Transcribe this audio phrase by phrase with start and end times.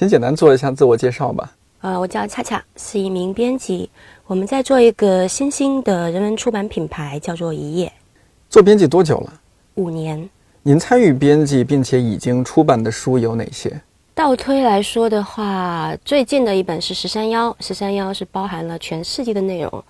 [0.00, 1.52] 先简单做一下自我介绍吧。
[1.82, 3.90] 呃，我叫恰恰，是一名编辑。
[4.26, 7.92] 我们在做一个新兴的人文出版品牌，叫做一页。
[8.48, 9.40] 做编辑多久了？
[9.74, 10.26] 五年。
[10.62, 13.78] 您参与编辑并且已经出版的书有哪些？
[14.14, 19.84] 倒推来说的话，最近的一本是《十三幺》，《十三幺》是包含了全世界的内容，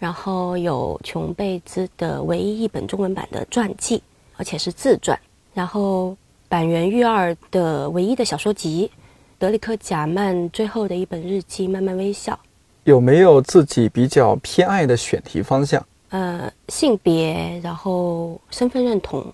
[0.00, 4.02] 然后有琼贝兹的唯一一本中文版的传记，
[4.38, 5.16] 而且是自传，
[5.54, 6.16] 然后
[6.48, 8.90] 板垣育二的唯一的小说集。
[9.38, 12.32] 德里克·贾曼最后的一本日记《慢慢微笑》，
[12.84, 15.84] 有没有自己比较偏爱的选题方向？
[16.08, 19.30] 呃，性别，然后身份认同，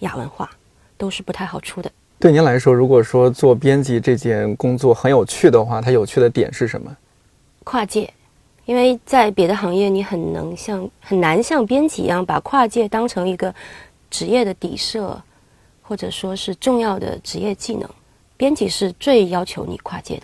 [0.00, 0.50] 亚文化，
[0.98, 1.90] 都是不太好出的。
[2.18, 6.94] 对您来说，如果说做编辑这件工作很有趣的话，它有趣的点是什么？
[7.64, 8.12] 跨界，
[8.66, 13.54] 因为在别的行业，你很能像很难像编辑一样把跨界当成一个
[14.10, 15.18] 职业的底色，
[15.80, 17.88] 或者说是重要的职业技能。
[18.38, 20.22] 编辑是最要求你跨界的。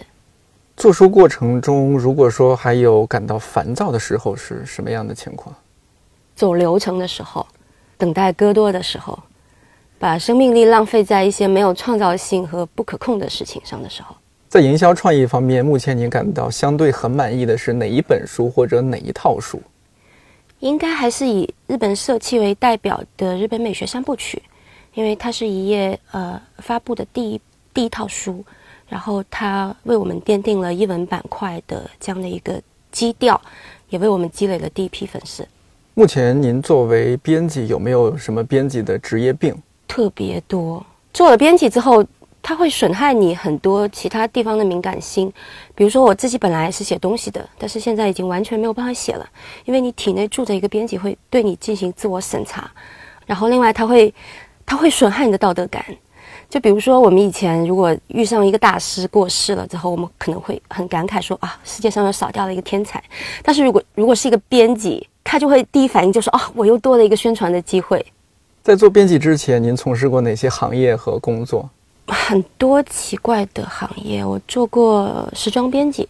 [0.76, 5.52] 做书过程中，如果说还有感到烦躁的时候，是什么样的情况？
[6.36, 7.44] 走流程的时候，
[7.98, 9.18] 等待戈多的时候，
[9.98, 14.14] 把生命力浪费在一些没有创造性和不可控的事情上的时候。
[14.48, 19.60] 在营销创意方面，目前您感到相对很满意的是哪一本书或者哪一套书？
[20.60, 24.40] 应该还是以日本社气为代表的日本美学三部曲，
[24.94, 27.40] 因为它是一页呃发布的第一。
[27.74, 28.42] 第一套书，
[28.88, 33.38] 然后它为我们奠定了译文板块的这样的一个基调，
[33.90, 35.46] 也为我们积累了第一批粉丝。
[35.94, 39.54] 目前您作为编辑，有没有什么编辑的职业病？
[39.86, 40.84] 特别多。
[41.12, 42.04] 做了编辑之后，
[42.42, 45.32] 它会损害你很多其他地方的敏感性。
[45.74, 49.28] 比如说，我自己本来是写东西的，但是现在已经完全没有办法写了，
[49.64, 52.70] 因为你体内住着一个编辑，会对你进行自我审查。
[53.26, 54.12] 然后，另外，它会，
[54.66, 55.84] 它会损害你的道德感。
[56.54, 63.02] 就比如说，我们以前如果遇上一个大师过世了之后，我们可能会很感慨说啊，世界上又少掉了一个天才。
[63.42, 68.06] 但是如果如果是一个编辑，他就会第一反应就是啊，我又多了一个宣传的机会。
[68.62, 71.68] 在做编辑之前，您从事过哪些行业和工作？
[72.06, 76.08] 很多奇怪的行业，我做过时装编辑，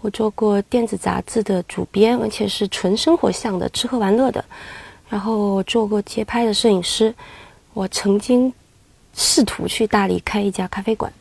[0.00, 4.42] 我做过电子杂志的主编，而且是纯生活向的，吃喝玩乐的。
[5.10, 7.14] 然后我做过街拍的摄影师，
[7.74, 8.50] 我曾经。
[9.14, 11.12] 试图去大理开一家咖啡馆，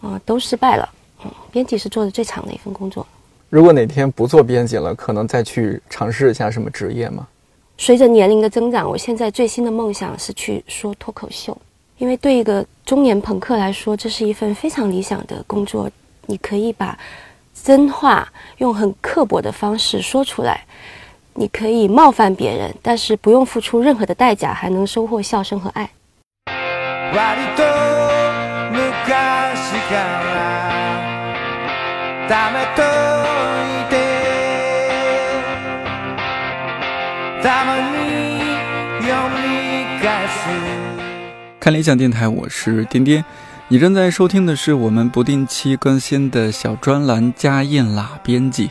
[0.00, 0.88] 啊，都失败了。
[1.24, 3.06] 嗯，编辑是做的最长的一份工作。
[3.50, 7.26] 如果哪天不做编辑了，可能再去尝试一下什么职业吗？
[7.78, 11.56] 随着年龄的增长，我现在最新的梦想是去说脱口秀，
[11.98, 15.90] 因为对一个中年朋克来说，这是一份非常理想的工作。
[16.26, 16.98] 你可以把
[17.62, 20.64] 真话用很刻薄的方式说出来，
[21.34, 25.90] 你可以冒犯别人，但是不用付出任何的代价，还能收获笑声和爱。
[41.60, 43.24] 看理想电台，我是颠颠。
[43.68, 48.66] 你正在收听的是我们不定期更新的小专栏《加印啦编辑》，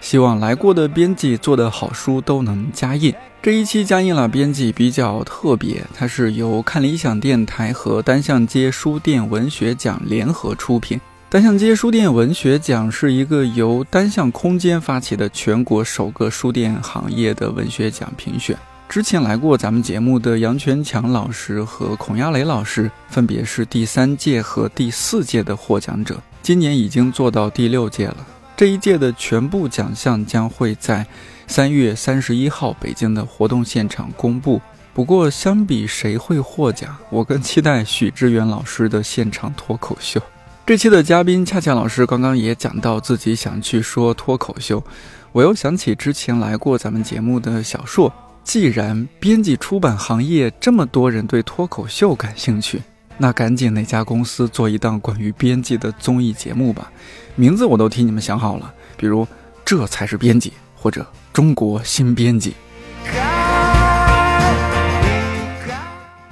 [0.00, 3.14] 希望来过的编辑做的好书都能加印。
[3.40, 11.00] 这一期加印了编辑比较特别，它是由看理想电台和单向街书店文学奖联合出品。
[11.30, 18.56] 单向街书店文学奖是一个由单向空间发起的全国首个书店行业的文学奖评选。
[18.88, 28.26] 之前来过咱们节目的杨全强老师和孔亚雷老师，分别是第三届和第四届的获奖者，今年已经做到第六届了。
[28.58, 31.06] 这一届的全部奖项将会在。
[31.46, 34.60] 三月三十一号，北京的活动现场公布。
[34.92, 40.20] 不过，相比谁会获奖，我更期待许知远老师的现场脱口秀。
[40.66, 44.82] 这期的嘉宾恰恰老师刚刚也讲到自己想去说脱口秀，
[45.30, 48.12] 我又想起之前来过咱们节目的小硕。
[48.42, 52.82] 既然编辑出版行业这么多人对脱口秀感兴趣，
[53.18, 56.90] 那赶紧哪家公司做一档关于编辑的综艺节目吧。
[57.34, 59.26] 名字我都替你们想好了，比如
[59.64, 61.06] “这才是编辑”或者。
[61.30, 62.52] 中国新编辑，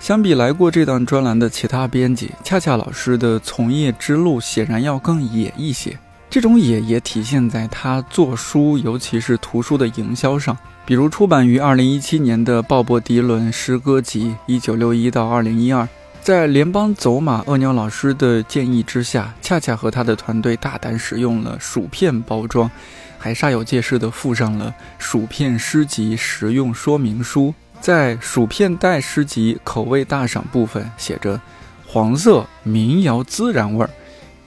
[0.01, 5.97] 相比来过这档专栏的其他编辑，恰恰老师的从业之路显然要更野一些。
[6.29, 10.59] 这种野也体现在他做书，尤其是图书的营销上。
[10.85, 15.87] 比如出版于二零一七年的鲍勃迪伦诗歌集（一九六一到二零一二），
[16.27, 22.69] 在联邦走马鳄鸟老师的建议之下，恰恰和他的团队大胆使用了薯片包装。
[23.17, 31.41] 还煞有介事地附上了薯片诗集实用说明书，在薯片袋诗集口味大赏部分写着
[31.87, 33.91] “黄色民谣孜然味儿”，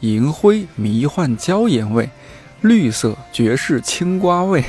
[0.01, 2.09] 银灰迷幻椒盐味，
[2.59, 4.65] 绿色爵士青瓜味。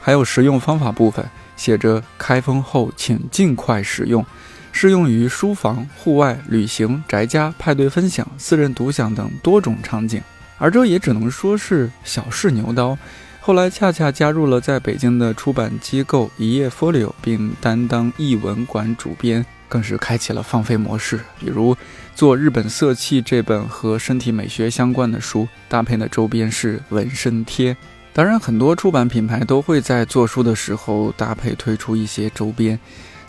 [0.00, 1.24] 还有食用方法部分，
[1.56, 4.26] 写着开封后请尽快食用，
[4.76, 10.20] 适用于书房、户外、旅行、宅家、派对分享、私人独享等多种场景。
[10.58, 12.98] 而这也只能说是小试牛刀。
[13.40, 21.20] 后来恰恰加入了在北京的出版机构一页 Folio，并担当译文馆主编，更是开启了放飞模式。
[21.38, 21.76] 比如
[22.16, 27.76] 做《日本色气》这本和身体美学相关的书，搭配的周边是纹身贴。
[28.12, 32.78] 当然，很多出版品牌都会在做书的时候搭配推出一些周边，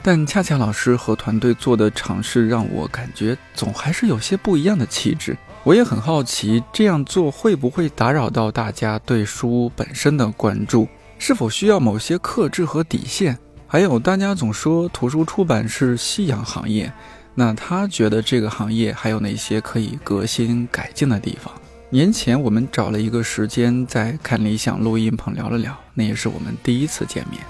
[0.08, 5.36] 但恰恰老师和团队做的尝试让我感觉总还是有些不一样的气质。
[5.64, 10.88] 我也很好奇，这样做会不会打扰到大家对书本身的关注？
[11.18, 13.36] 是否需要某些克制和底线？
[13.66, 16.94] 还有，大家总说图书出版是夕阳行业，
[17.34, 21.52] 那他觉得这个行业还有哪些可以革新改进的地方？
[21.90, 27.42] 年前我们找了一个时间在看理想录音棚聊了聊，那也是我们第一次见面。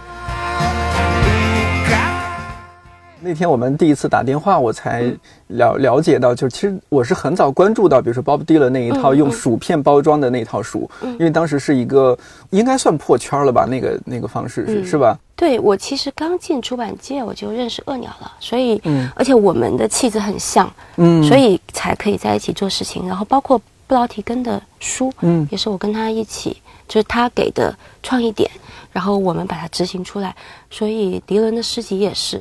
[3.25, 5.11] 那天我们第一次打电话，我才
[5.47, 12.15] 了了解到，就是其实我是很早关注到，比如说 Bob Dylan 那一套用薯片包装的那套书，因为当时是一个
[12.51, 15.17] 应该算破圈了吧，那个那个方式是是吧？
[15.35, 18.79] 对我其实刚进出版界我就认识恶鸟了，所以
[19.15, 23.07] 而且我们的气质很像，嗯，所以才可以在一起做事情。
[23.07, 28.47] 然后包括布劳提根的书，嗯，也是我跟他一起，就是他给的创意点，
[28.91, 30.35] 然后我们把它执行出来。
[30.69, 32.39] 所以迪伦的诗集也是。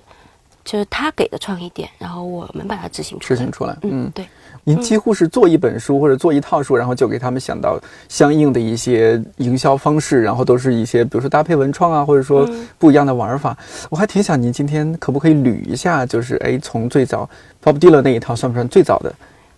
[0.64, 3.36] 就是他给的创意点，然后我们把它执行出来。
[3.36, 4.24] 执行出来，嗯，对。
[4.66, 7.78] 您几乎是做一本书或者做一套书，然后就给他们想到
[8.08, 13.54] 相应的一些营销方式，然后都是一些比如说搭配文创啊，或者说不一样的玩法。
[13.90, 17.28] 我还挺想您今天可不可以捋一下，就是哎，从最早
[17.62, 19.14] Bob Dylan 那一套算不算最早的？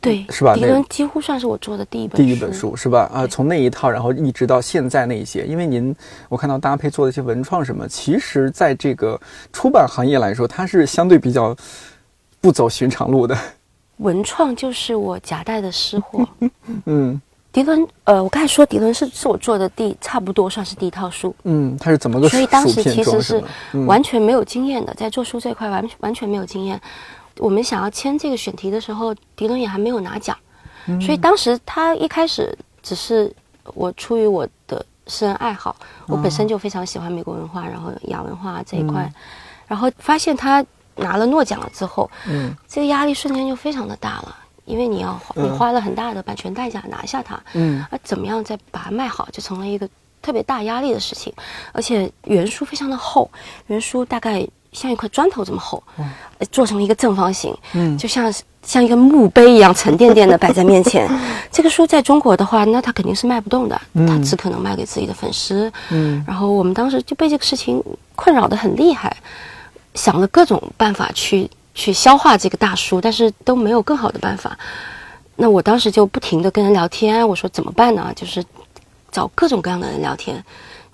[0.06, 0.55] 对，是吧？
[0.55, 3.11] 迪伦几乎算是我做的第一本第一本书，是吧？
[3.12, 5.94] 啊，从那一套，然后一直到现在那一些，因为您，
[6.29, 9.20] 我看到搭配做的一些文创什么，其实在这个
[9.53, 11.56] 出版行业来说，它是相对比较
[12.41, 13.37] 不走寻常路的。
[13.99, 16.29] 文创就是我夹带的私货。
[16.85, 17.19] 嗯，
[17.50, 21.35] 迪伦，呃，我刚才说迪伦是是我做的第差不多算是第一套书。
[21.44, 22.29] 嗯，他是怎么个？
[22.29, 23.43] 所以当时其实是
[23.87, 26.79] 完全没有经验的，在做书这块完完全没有经验。
[27.38, 30.37] 我们想要签这个选题的时候，迪伦也还没有拿奖，
[31.00, 33.31] 所以当时他一开始只是
[33.75, 39.12] 我出于我的私人爱好，我本身就非常喜欢美国文化，然后亚文化这一块，
[39.67, 40.65] 然后发现他
[40.97, 44.35] 拿了诺奖了之后，嗯，这个压力瞬间就非常的大了，
[44.65, 49.88] 因为你要你花了很大的版权代价拿下它，嗯，啊，怎么样再把它卖好，就成了一个
[50.23, 51.35] 特别大压力的事情，
[51.73, 53.31] 而且原书非常的厚，
[53.67, 54.49] 原书大概。
[54.76, 56.06] 像一块砖头这么厚，嗯
[56.52, 58.31] 做成一个正方形，嗯，就像
[58.62, 61.08] 像一个墓碑一样沉甸甸的摆在面前。
[61.50, 65.73] 这个书在中国的话，那它肯定是卖不动的，它只可能卖给自己的粉丝。
[65.90, 67.82] 嗯，然后我们当时就被这个事情
[68.14, 69.17] 困扰的很厉害，
[69.94, 74.58] 想了各种办法去去消化这个大书，但是都没有更好的办法。
[75.37, 78.12] 那我当时就不停的跟人聊天，我说怎么办呢？
[78.14, 78.44] 就是
[79.11, 80.44] 找各种各样的人聊天。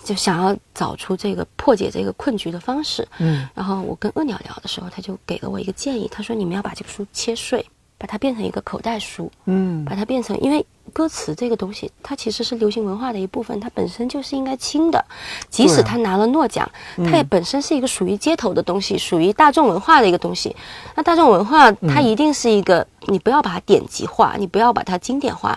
[0.05, 7.65] 就想要找出这个破解这个困局的方式，嗯，然后我跟恶鸟聊的时候，他就给了我一个建议，他说你们要把这个书切碎，
[7.99, 15.05] 把它变成一个口袋书，嗯，把它变成，因为歌词这个东西，它其实是流行文化的一部分，它本身就是应该轻的，
[15.49, 16.69] 即使它拿了诺奖，
[17.05, 20.55] 它也本身是一个属于街头的东西，属于大众文化的一个东西。
[20.97, 25.57] 那大众文化它一定是一个，你不要把它典籍化，你不要把它经典化，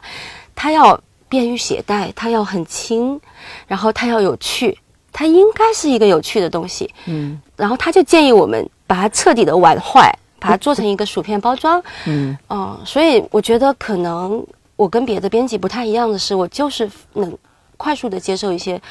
[0.53, 1.01] 它要。
[1.35, 3.19] 便于携带，它要很轻，
[3.67, 4.77] 然后它要有趣，
[5.11, 6.89] 它应该是一个有趣的东西。
[7.07, 11.83] 嗯，然后他就建议我们把它彻底的玩坏，把它做成一个薯片包装。
[12.05, 14.41] 嗯，哦，所以我觉得可能
[14.77, 17.37] 我跟别的编辑不太一样的是，我就是能
[17.75, 18.81] 快速的接受一些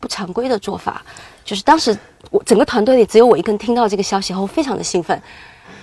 [0.00, 1.00] 不常规的做法。
[1.44, 1.96] 就是当时
[2.30, 5.22] 我整个团队里只有我一个人听到这个消息后，非常的兴奋。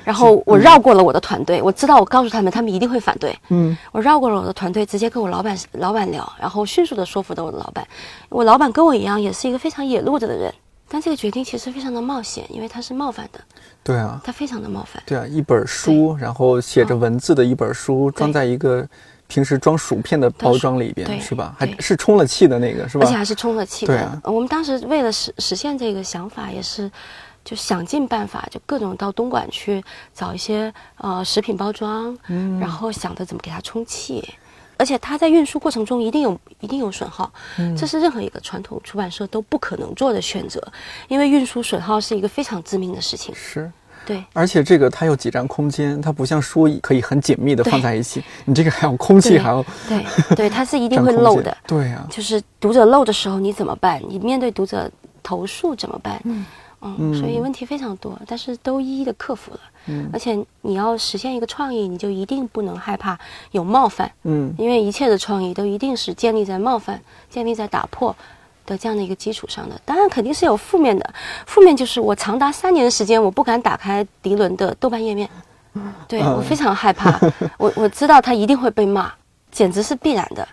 [0.04, 3.38] 然后我绕过了我的团队，我知道我告诉他们，他们一定会反对。
[3.50, 7.88] 嗯，我绕过了我的团队，直接跟我老板老板聊，然后迅速的说服了我的老板。
[8.30, 10.54] 我老板跟我一样，也是一个非常野路子的人，
[10.90, 13.40] 但这个决定其实非常的冒险，因为他是冒犯的。
[13.84, 15.02] 对啊，他非常的冒犯。
[15.06, 18.88] 对啊，一本书，然后写着文字的一本书，装在一个
[19.28, 21.56] 平时装薯片的包装里边，是吧？
[21.58, 23.06] 还是充了气的那个，是吧？
[23.06, 23.96] 而且还是充了气的。
[23.96, 26.92] 对啊，我们当时为了实实现这个想法，也是。
[27.44, 29.84] 就想尽办法，就各种到东莞去
[30.14, 34.24] 找一些呃食品包装，嗯，然后想着怎么给它充气，
[34.78, 40.62] 而且它在运输过程中一定有一定有损耗，嗯，这是任何一个传统出版社都不可能做的选择，
[41.08, 43.36] 因为运输损耗是一个非常致命的事情。
[43.36, 43.70] 是，
[44.06, 51.56] 对，而且这个它有挤占空间，它不像书可以很紧密的放在一起，你这个还有空气，还要对对，它是 一定会漏的。
[51.68, 54.02] 对呀、就是读者漏的时候你怎么办？
[54.08, 54.90] 你面对读者
[55.22, 56.22] 投诉怎么办？
[56.24, 56.46] 嗯
[57.14, 59.60] 所以问题非常多，但是都一一的克服了。
[59.88, 60.10] 嗯。
[60.12, 63.18] 而且你要实现一个创意，你就一定不能害怕
[63.52, 64.54] 有冒犯，嗯。
[64.58, 68.16] 因为一切的创意都一定是建立在冒犯、建立在打破
[68.66, 69.80] 的这样的一个基础上的。
[69.86, 71.14] 当然肯定是有负面的，
[71.46, 75.30] 负面就是我长达三年的时间，我不敢打开迪伦的豆瓣页面，
[76.08, 76.34] 对嗯。
[76.34, 77.20] 我非常害怕，
[77.58, 79.12] 我我知道他一定会被骂，
[79.52, 80.48] 简直是必然的。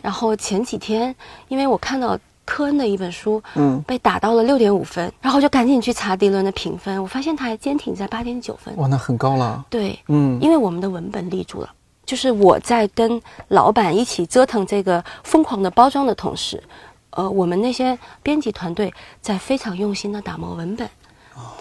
[0.00, 1.14] 然后前几天，
[1.46, 8.76] 因为我看到科恩的一本书，嗯，被打到了六点五分，然后就赶紧去查迪伦的评分，我发现他还坚挺在八点九分。
[8.76, 9.64] 哇，那很高了。
[9.70, 11.72] 对，嗯因为我们的文本立住了，
[12.04, 16.62] 就是我在跟老板一起折腾这个疯狂的包装的同时，
[17.10, 20.88] 呃，我们那些编辑团队在非常用心的打磨文本。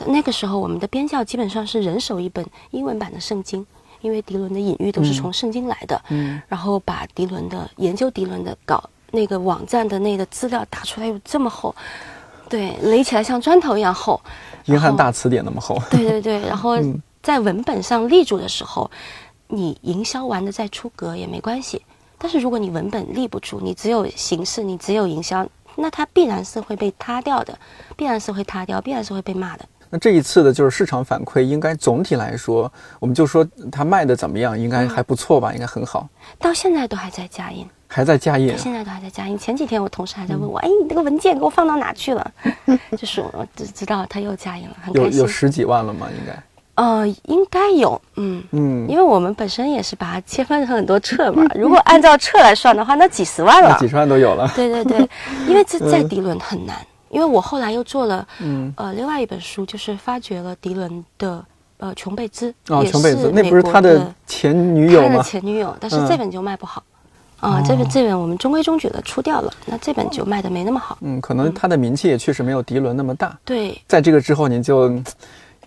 [0.08, 3.66] 那个时候，我们的编校基本上是人手一本英文版的圣经，
[4.02, 6.02] 因为迪伦的隐喻都是从圣经来的。
[6.10, 11.76] 嗯然后把迪伦的研究迪伦的稿那个网站的那个资料打出来有这么厚，
[12.50, 14.20] 对，垒起来像砖头一样厚。
[14.66, 15.78] 英汉大词典那么厚。
[15.90, 18.90] 对对对，然后嗯在文本上立住的时候，
[19.48, 21.82] 你营销完的再出格也没关系。
[22.18, 27.58] 但是如果你文本立不住，你只有形式，你只有营销，那它必然是会被塌掉的，
[27.96, 29.66] 必然是会塌掉，必然是会被骂的。
[29.90, 36.08] 那这一次的就是市场反馈，应该总体来说，我们就说它卖的怎么样，应该还不错吧，应该很好，
[36.40, 38.56] 到现在都还在加印，还在加印到。
[38.56, 39.38] 现在都还在加印。
[39.38, 42.32] 前几天我同事还在问我，哎，你那个文件给我放到哪去了？
[42.98, 45.28] 就是我只知道他又加印了，很开心有有。
[45.28, 46.08] 十几万了吗？
[46.18, 46.44] 应该。
[46.76, 48.42] 呃，应该有，嗯。
[48.52, 53.78] 嗯，因为我们本身也是把它切分成很多册嘛， 如果按照册来算的话，那几十万了。
[53.78, 54.50] 几十万都有了。
[54.56, 55.10] 对对对，
[55.48, 56.78] 因为这在迪伦很难，
[57.10, 61.44] 因为我后来又做了嗯，呃另外一本书，就是发掘了迪伦的
[61.78, 65.24] 呃琼贝兹，哦，也琼贝兹，那不是他的前女友他的吗？
[65.24, 66.82] 前女友，但是嗯这本就卖不好。
[67.42, 70.98] 啊、这本这本我们中规中矩的出掉了，那这本就卖的没那么好。
[71.02, 73.38] 嗯，可能他的名气也确实没有迪伦那么大。
[73.44, 75.04] 对在这个之后，您就嗯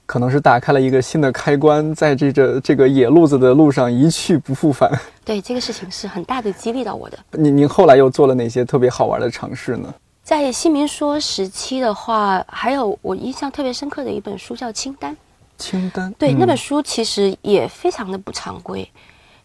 [0.07, 4.91] 可能是打开了一个新的开关，在这个这个野路子的路上一去不复返。
[5.25, 7.19] 对，这个事情是很大的激励到我的。
[7.33, 9.93] 您您后来又做了哪些特别好玩的尝试呢？
[10.23, 15.13] 在新民说时期的话，还有我印象特别深刻的一本书叫《清单》。
[15.57, 18.89] 清单对，嗯那本书其实也非常的不常规，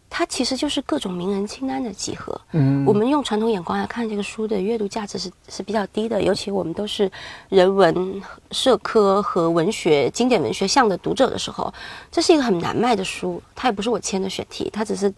[0.09, 2.39] 它其实就是各种名人清单的集合。
[2.53, 7.09] 嗯我们用传统眼光来看这个书的阅读价值是是比较低的，尤其我们都是
[7.49, 11.71] 人文、社科和文学、经典文学向的读者的时候，
[12.11, 13.41] 这是一个很难卖的书。
[13.55, 15.13] 它也不是我签的选题，它只是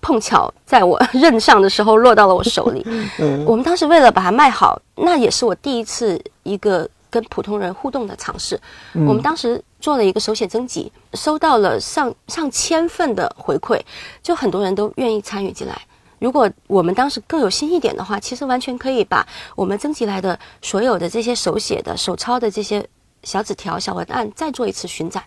[0.00, 2.86] 碰巧在我 任上的时候落到了我手里。
[3.18, 8.60] 嗯我们当时为了把它卖好，那也是我第一次一个跟普通人互动的尝试。
[8.94, 13.80] 我们当时做了一个手写征集，收到了上上千份的回馈，
[14.22, 15.80] 就很多人都愿意参与进来。
[16.18, 22.86] 如果我们当时更有心一点的话，其实完全可以把我们征集来的所有的这些手写的、手抄的这些
[23.22, 25.22] 小纸条、小文案，再做一次巡展，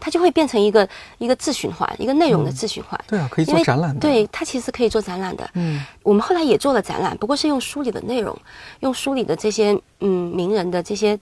[0.00, 0.88] 它就会变成一个
[1.18, 2.98] 一个自循环，一个内容的自循环。
[3.06, 5.48] 对啊，可以做展览的。，对，它其实可以做展览的。
[5.54, 8.36] 嗯我们后来也做了展览，不过是用书里的内容，
[8.80, 11.18] 用书里的这些嗯名人的这些，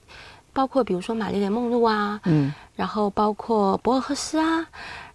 [0.53, 4.65] 包括比如说玛丽莲梦露啊，嗯然后包括博尔赫斯啊，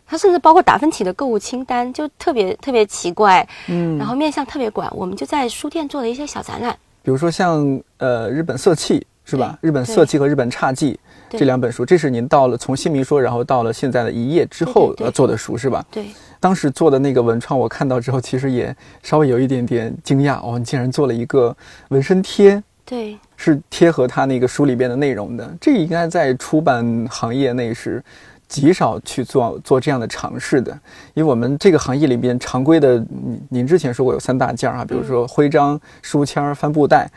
[0.07, 4.93] 它甚至包括达芬奇的购物清单，就特别特别奇怪，嗯，然后面向特别广。
[4.97, 9.59] 我们就在书店做了一些小展览，比如说像呃日本色气是吧？
[9.61, 10.97] 日本色气和日本侘寂
[11.31, 15.85] 这两本书，这是您到了从新民说，然后到了现在的一页之后呃做的书是吧？
[15.91, 16.07] 对
[16.41, 21.57] 当时做的那个文创，我看到之后，其实也稍微有一点点惊讶哦，你竟然做了一个
[21.89, 25.49] 纹身贴，对是贴合他那个书里边的内容的。
[25.61, 28.03] 这应该在出版行业内是
[28.49, 30.73] 极少去做做这样的尝试的，
[31.15, 37.09] 因为我们这个行业里边常规的，您您之前说过有三大件儿啊，比如说徽章、书签儿、帆布袋。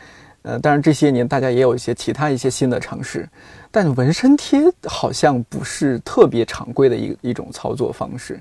[0.46, 3.28] 呃，当然这些年大家也有一些其他一些新的尝试，
[3.68, 8.40] 但纹身贴好像不是特别常规的一一种操作方式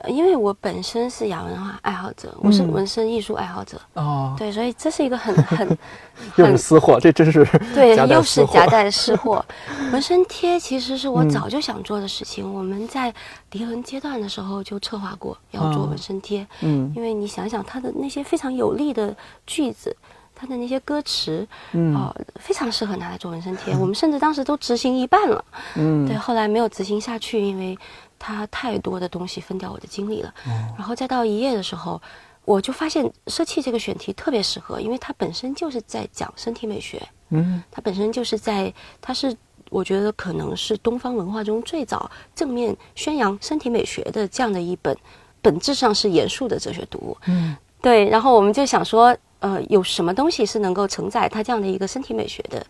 [0.00, 5.78] 呃因为我本身是亚文化爱好者，我是嗯纹身艺术爱好者，哦，对，所以这是一个很 很
[6.36, 7.42] 又很是私货，这真是
[7.74, 9.42] 对，又是夹带私货。
[9.90, 13.10] 纹身贴其实是我嗯早就想做的事情，我们在
[13.48, 19.96] 迪伦阶段的时候就策划过要做哦纹身贴，嗯因为你想想它的那些非常有力的句子。
[20.38, 23.74] 它的那些歌词，嗯哦、非常适合拿来做纹身贴。
[23.76, 25.44] 我们甚至当时都执行一半了，
[25.76, 27.76] 嗯对，后来没有执行下去，因为
[28.18, 30.28] 他太多的东西分掉我的精力了。
[30.46, 32.00] 哦然后再到一页的时候，
[32.44, 39.34] 我就发现设计这个选题特别适合，因为它本身就是在讲身体美学，嗯它本身就是在，它是
[39.70, 44.96] 我觉得可能是东方文化中最早正面宣扬身体美学的这样的一本，
[45.42, 47.16] 本质上是严肃的哲学读物。
[47.26, 48.08] 嗯，对。
[48.08, 52.66] 然后我们就想说，呃，有什么东西是能够承载它这样的一个身体美学的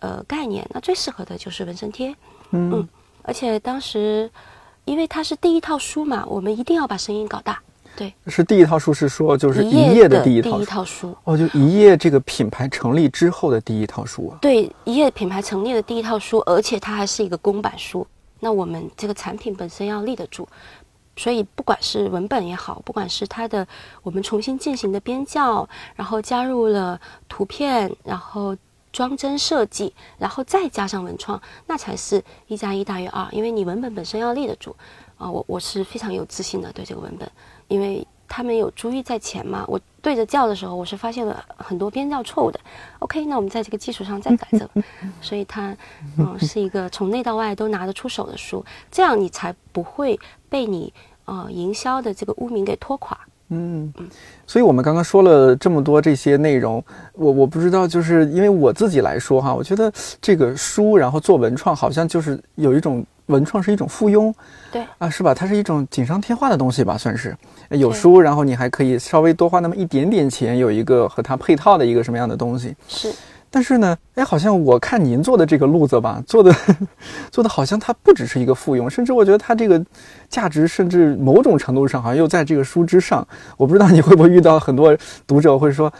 [0.00, 0.66] 呃概念？
[0.72, 2.10] 那最适合的就是纹身贴。
[2.50, 2.88] 嗯嗯，
[3.22, 4.30] 而且当时
[4.84, 7.58] 因为它是第一套书嘛，我们一定要把声音搞大。
[7.96, 11.16] 对，是第一套书是说就是一一页的第第一套书套书。
[11.24, 14.38] 哦，就一页这个品牌成立之后的第一套书啊。
[14.42, 18.06] 对，一页品牌成立的第一套书，而且它还是一个公版书。
[18.40, 20.46] 那我们这个产品本身要立得住，
[21.16, 23.66] 所以不管是文本也好，不管是它的
[24.02, 28.56] 我们重新进行的编校，然后加入了图片，然后
[28.92, 33.28] 装帧设计，然后再加上文创，那才是一加一大于二。
[33.32, 34.74] 因为你文本本身要立得住
[35.16, 37.30] 啊，我我是非常有自信的对这个文本，
[37.68, 39.64] 因为他们有珠玉在前嘛。
[39.68, 42.60] 我对着教的时候，我是发现了很多编校错误的。
[42.98, 44.68] OK，那我们在这个基础上再改正，
[45.22, 45.74] 所以它
[46.18, 50.18] 嗯是一个从内到外都拿得出手的书，这样你才不会
[50.54, 50.94] 被你
[51.24, 53.18] 呃营销的这个污名给拖垮。
[53.48, 53.92] 嗯，
[54.46, 56.82] 所以我们刚刚说了这么多这些内容，
[57.14, 64.32] 我我不知道，就是因为我自己来说哈，我觉得这个书然后做文创，好像就是有一种文创是一种附庸，
[64.70, 65.34] 对啊，是吧？
[65.34, 67.36] 它是一种锦上添花的东西吧，算是
[67.70, 72.76] 有书，然后你还可以稍微多花那么一点点钱，有一个和它配套的一个什么样的东西。
[72.86, 73.12] 是，
[73.54, 76.52] 但是呢，哎，好像我看您做的这个路子吧，做的
[77.30, 79.80] 做的好像它不只是一个附庸，甚至我觉得它这个
[80.28, 83.24] 价值，甚至某种程度上好像又在这个书之上。
[83.56, 85.92] 我不知道你会不会遇到很多读者会说，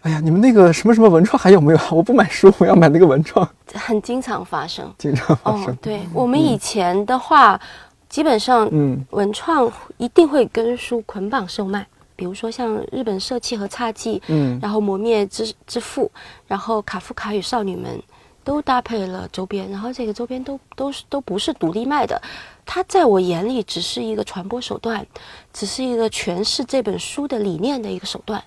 [0.00, 1.78] 哎呀，你们那个什么什么文创还有没有？
[1.92, 4.90] 我不买书，我要买那个文创，很经常发生。
[4.96, 5.66] 经常发生。
[5.66, 7.60] 哦，对我们以前的话，
[8.08, 14.58] 基本上嗯文创一定会跟书捆绑售卖，比如说像日本社气和侘寂，嗯。
[14.62, 16.10] 然后磨灭之之父，
[16.46, 18.00] 然后卡夫卡与少女们
[18.42, 22.20] 都搭配了周边，然后这个周边都都是都不是独立卖的，
[22.66, 25.06] 它在我眼里只是一个传播手段，
[25.52, 28.44] 只是一个诠释这本书的理念的一个手段，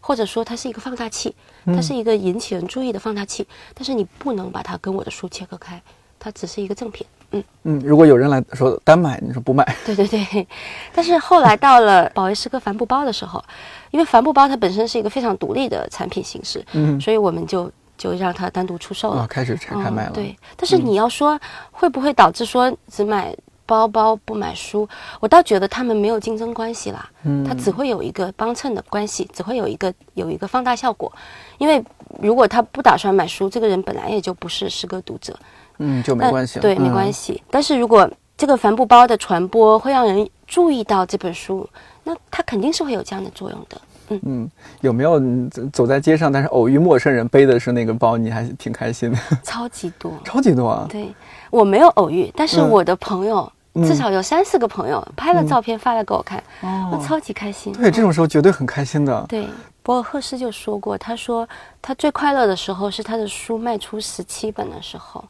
[0.00, 5.80] 或者说它是一个放大器，它是一个引起人注意的放大器，但是你不能把它跟我的书切割开，
[6.18, 7.06] 它只是一个赠品。
[7.32, 10.46] 嗯，嗯，如果有人来说单买，你说不买， 对对对，
[10.94, 13.42] 但是后来到了保卫诗歌帆布包的时候，
[13.90, 19.22] 因为帆布包它本身是一个非常独立的产品形式，嗯所以我们就就让它单独出售了。
[19.22, 20.12] 啊，开始拆开卖了。
[20.12, 20.14] 嗯。
[20.14, 21.38] 对，但是你要说
[21.72, 31.12] 会不会导致说只买包包不买书，我倒觉得他们没有竞争关系啦，嗯它只会有一个帮衬的关系，只会有一个有一个放大效果。
[31.58, 31.84] 因为
[32.20, 35.36] 如果他不打算买书，这个人本来也就不是诗歌读者，
[35.78, 36.62] 嗯，就没关系了。
[36.62, 37.34] 对，没关系。
[37.34, 37.42] 系。
[37.50, 41.68] 但是如果这个帆布包的传播会让人注意到这本书，
[42.04, 43.80] 那它肯定是会有这样的作用的。
[44.08, 44.50] 嗯嗯，
[44.82, 49.18] 有没有走走在街上，但是偶遇陌生人背的是那个包，你还挺开心的？
[49.42, 50.12] 超级多。
[50.24, 50.86] 超级多啊！
[50.88, 51.12] 对
[51.50, 57.72] 我没有偶遇，但是嗯我的朋友、嗯至少有三四个朋友拍了照片发来给我看，哦我超级开心。
[57.74, 59.26] 对，这种时候绝对很开心的。
[59.28, 59.46] 对，
[59.82, 61.46] 博尔赫斯就说过，他说
[61.82, 65.22] 他最快乐的时候是他的书卖出十七本的时候，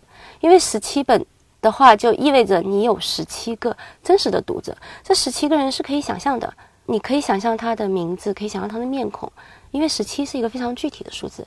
[0.46, 1.26] 因为十七本
[1.60, 6.54] 的话就意味着你有十七个真实的读者，这十七个人是可以想象的，
[6.84, 9.28] 你可以想象他的名字，可以想象他的面孔，
[9.72, 11.44] 因为十七是一个非常具体的数字。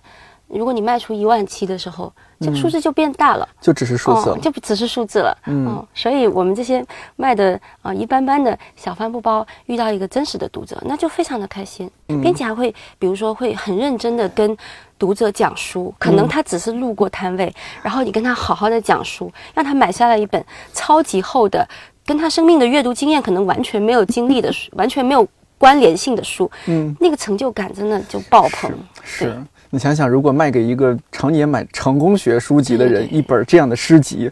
[0.50, 3.48] 如果你卖出一万七的时候，这个数字就变大了。
[3.62, 4.40] 就只是数字了哦，。
[4.42, 5.38] 就不只是数字了。
[5.46, 6.84] 嗯哦，所以我们这些
[7.16, 11.90] 卖的啊、呃一般般的小帆布包，遇到一个真实的读者，那就非常的开心。
[12.08, 14.58] 嗯编辑还会，比如说会很认真的跟
[14.98, 21.68] 读者讲书，可嗯能他只是路过摊位，然后你跟他好好的讲书，让他买下了一本超级厚的，
[22.06, 28.72] 跟他生命的阅读经验可能完全没有经历的书， 完全没有关联性的书，嗯，那个成就感真的就爆棚。
[29.04, 34.30] 是你想想，如果卖给一个常年买成功学书籍的人一本这样的诗集，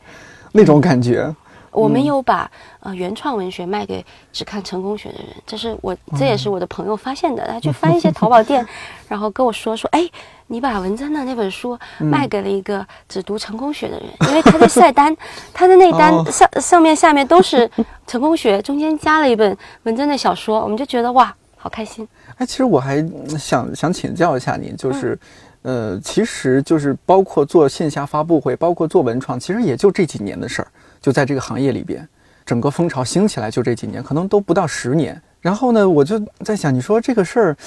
[0.52, 1.32] 那种感觉，
[1.72, 8.66] 我们有把呃原创文学卖给只看成功学的人，这是我这也是我的朋友发现的，他去翻一些淘宝店，
[9.08, 10.10] 然后跟我说说，哎，
[10.48, 15.16] 你把文珍的那本书卖给了一个只读成功学的人，因为他在晒单，
[15.54, 16.26] 他的那单哦。
[16.32, 17.70] 上上面下面都是
[18.08, 22.08] 成功学，中间加了一本文珍的小说，我们就觉得哇，好开心。
[22.38, 25.20] 哎，其实我还嗯想想请教一下您，就是，
[25.64, 30.68] 呃，其实就是包括做线下发布会，包括做文创，其实也就这几年的事儿，
[31.02, 32.08] 就在这个行业里边，
[32.46, 35.20] 整个风潮兴起来就这几年，可能都不到十年。
[35.42, 37.58] 然后呢，我就在想，你说这个事儿，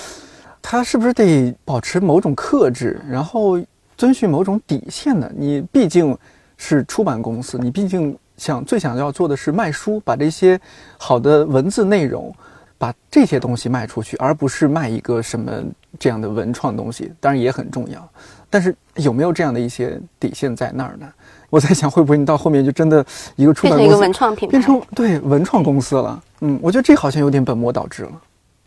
[0.63, 3.61] 它是不是得保持某种克制，然后
[3.97, 5.31] 遵循某种底线呢？
[5.37, 6.17] 你毕竟
[6.57, 10.61] 是出版公司，你毕竟想最想要做的是卖书，把这些
[10.97, 12.33] 好的文字内容。
[12.81, 15.63] 把这些东西卖出去，而不是卖一个什么
[15.99, 18.09] 这样的文创东西，当然也很重要。
[18.49, 21.07] 但是有没有这样的一些底线在那儿呢？
[21.51, 23.05] 我在想，会不会你到后面就真的
[23.37, 26.23] 一个出版变成一个文创品牌，变成对文创公司了？
[26.41, 28.13] 嗯，我觉得这好像有点本末倒置了。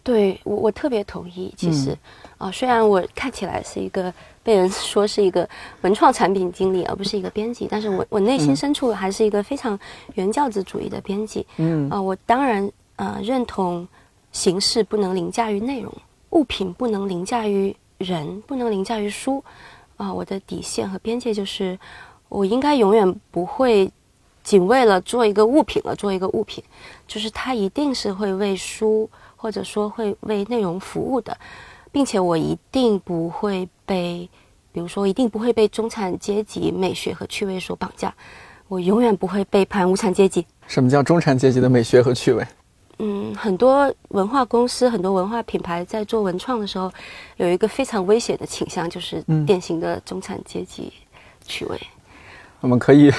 [0.04, 1.52] 对我我特别同意。
[1.58, 1.98] 其实嗯
[2.50, 5.48] 啊、虽然我看起来是一个被人说是一个
[5.82, 9.80] 文创产品经理，而不是一个编辑，但是我我内心深处还是一个非常
[10.16, 11.48] 原教旨主义的编辑。
[11.58, 13.88] 嗯啊、我当然呃认同
[14.34, 15.90] 形式不能凌驾于内容，
[16.32, 19.42] 物品不能凌驾于人，不能凌驾于书。
[19.96, 21.80] 啊、我的底线和边界就是，
[22.28, 23.90] 我应该永远不会
[24.44, 26.62] 仅为了做一个物品而做一个物品，
[27.08, 31.38] 就是它一定是会为书或者说会为内容服务的，
[31.92, 34.28] 并且我一定不会被，
[34.72, 38.14] 比如说一定不会被中产阶级美学和趣味所绑架，
[38.68, 40.46] 我永远不会背叛无产阶级。
[40.68, 42.46] 什么叫中产阶级的美学和趣味？
[43.00, 46.92] 嗯，很多文化公司、很多文化品牌在做文创的时候，
[47.38, 50.94] 有一个非常危险的倾向，就是嗯典型的中产阶级
[51.46, 51.80] 趣味。
[52.62, 53.12] 我们可以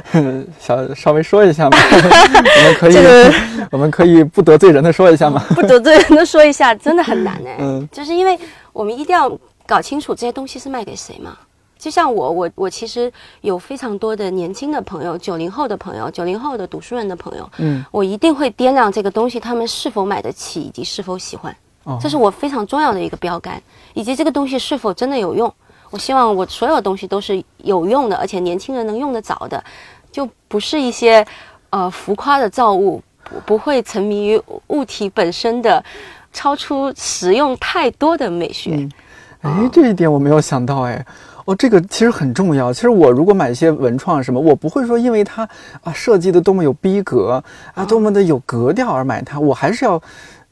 [0.58, 1.76] 小稍微说一下吗？
[1.76, 3.34] 我们可以，这个
[3.72, 5.44] 我们可以不得罪人的说一下吗？
[5.54, 8.38] 不得罪人的说一下，真的很难哎、嗯就是因为
[8.72, 9.30] 我们一定要
[9.66, 11.36] 搞清楚这些东西是卖给谁嘛。
[11.78, 13.12] 就像我，我我其实
[13.42, 23.62] 有非常多的年轻的朋友，九零后的朋友，九零后的读书人的朋友，嗯，我一定会掂量这个东西他们是否买得起，以及是否喜欢，哦这是我非常重要的一个标杆，
[23.92, 25.52] 以及这个东西是否真的有用。
[25.90, 29.62] 我希望我所有东西都是有用的，而且年轻人能用得着的，
[30.10, 31.24] 就不是一些
[31.70, 35.84] 呃浮夸的造物，不不会沉迷于物体本身的
[36.32, 38.70] 超出实用太多的美学。
[38.74, 38.90] 嗯
[39.42, 41.06] 哎，这一点我没有想到，哎，
[41.46, 42.72] 哦，这个其实很重要。
[42.72, 45.48] 其实我如果买一些文创什么，我不会说因为它
[45.82, 47.42] 啊设计的多么有逼格
[47.74, 50.00] 啊，多么的有格调而买它，我还是要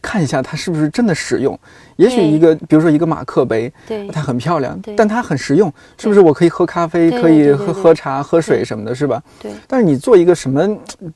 [0.01, 1.59] 看一下它是不是真的实用。
[1.97, 6.21] 也许一个，比如说一个马克杯，对它很漂亮对，但它很实用，是不是？
[6.21, 9.23] 我可以喝咖啡，可以喝喝茶、喝水什么的，是吧？
[9.41, 10.67] 对但是你做一个什么，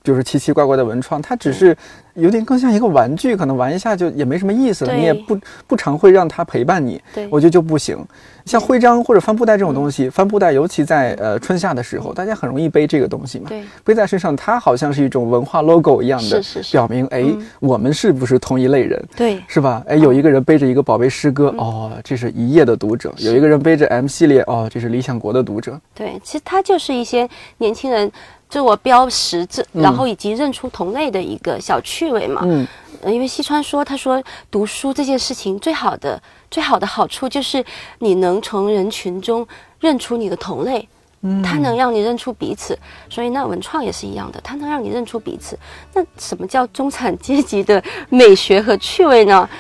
[0.03, 1.77] 比如说奇奇怪怪的文创，它只是
[2.19, 7.01] 有点更像一个玩具，可能玩一下就也没什么意思了，你也不不常会让它陪伴你。
[7.15, 7.97] 对我觉得就不行。
[8.45, 13.47] 像徽章或者帆布袋这种东西，帆布袋尤其在呃春夏的时候，大家很容易背这个东西嘛。
[13.49, 19.03] 对背在身上，它好像是一种文化 logo 一样的，是是是表明哎、嗯我们是不是同一类人？
[19.15, 19.83] 对是吧？
[19.87, 25.79] 哎，有一个人背着一个宝贝诗歌，哦，这是一夜的读者；有一个人背着 M 系列，哦，这是理想国的读者。
[25.95, 27.29] 对，其实它就是一些
[27.59, 28.11] 年轻人
[28.49, 32.43] 自我标识，这然后以及认出同类的一个小趣味嘛。
[32.45, 32.67] 嗯，
[33.03, 37.65] 呃，因为西川说，他说读书这件事情最好的最好的好处就是
[37.99, 39.47] 你能从人群中
[39.81, 40.89] 认出你的同类。
[41.21, 42.79] 嗯它能让你认出彼此，
[43.11, 45.59] 所以那文创也是一样的，它能让你认出彼此。
[45.93, 49.51] 那什么叫中产阶级的美学和趣味呢？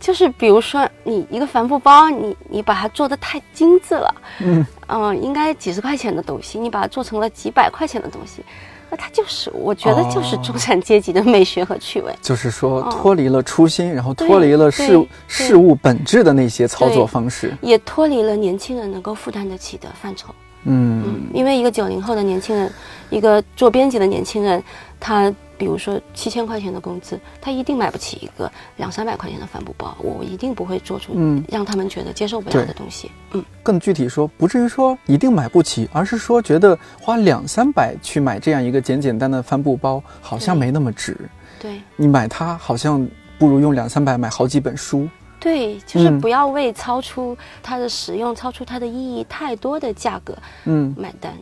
[0.00, 8.42] 就是比如说你一个帆布包，你你把它做的太精致了，嗯嗯、应该几十块钱的东西，你把它做成了几百块钱的东西，
[8.90, 12.14] 那它就是我觉得就是哦中产阶级的美学和趣味。
[12.22, 17.52] 就是说哦脱离了初心，然后脱离了事对事物本质的那些操作方式。
[17.60, 20.28] 也脱离了年轻人能够负担得起的范畴。
[20.64, 22.70] 嗯嗯，因为一个九零后的年轻人，
[23.10, 24.62] 一个做编辑的年轻人，
[24.98, 29.94] 他比如说七千块钱的工资，他一定买不起一个两三百块钱的帆布包。
[30.00, 33.10] 我一定不会做出嗯让他们觉得接受不了的东西。
[33.32, 41.18] 嗯，更具体说，不至于说一定买不起，而是说觉得花两三百去买这样一个简简单的帆布包，好像没那么值。
[41.60, 43.04] 对你买它，好像
[43.36, 45.08] 不如用两三百买好几本书。
[45.40, 51.32] 对，就是嗯不要为超出它的使用、超出它的意义太多的价格嗯，买单。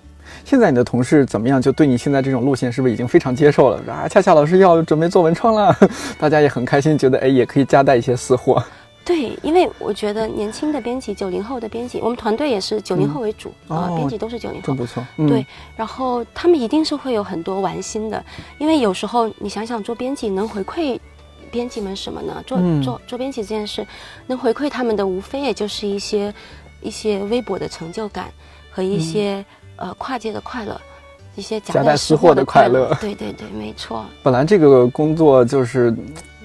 [0.45, 1.61] 现在你的同事怎么样？
[1.61, 3.83] 就对你现在这种路线是不是已经非常接受了？
[3.85, 5.77] 说啊，恰恰老师要准备做文创了，
[6.19, 8.63] 大家也很开心，觉得哎，也可以夹带一些私货。
[9.05, 14.77] 对，因为我觉得年轻的编辑，九零后的编辑，我们团队也是九零后为主啊、哦编辑都是九零后真。
[14.77, 15.07] 不错。
[15.17, 15.47] 嗯、对，
[15.77, 18.25] 然后他们一定是会有很多玩心的，
[18.59, 20.99] 因为有时候你想想，做编辑能回馈
[21.53, 22.43] 编辑们什么呢？
[22.45, 23.87] 做、嗯做做编辑这件事，
[24.27, 26.35] 能回馈他们的无非也就是一些
[26.83, 28.27] 一些微薄的成就感
[28.73, 29.45] 和一些、
[29.77, 30.81] 呃跨界的快乐，
[31.35, 34.05] 一些嗯夹带私私货的快快乐对对对，没错。
[34.23, 35.99] 本来这个工作就是嗯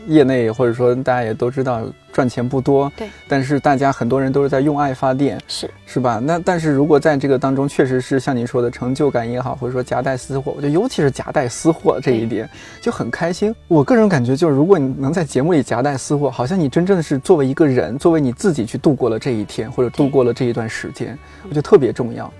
[0.08, 6.20] 业内或者说大家也都知道赚钱不多，对，但是大家很多人都是在用爱发电，是是吧？
[6.22, 12.50] 那但是如果在这个当中确实是像您说的成就感也好，或者说夹带私货，我觉得尤其是夹带私货这一点
[12.82, 13.54] 就很开心。
[13.68, 22.34] 我个人感觉就是，如果你能在节目里夹带私货，好像你真正的是作为一个人，作为你自己去度过了这一天，或者度过了这一段时间，我觉得特别重要。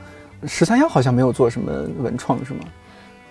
[0.48, 2.60] 十三幺好像没有做什么文创，是吗？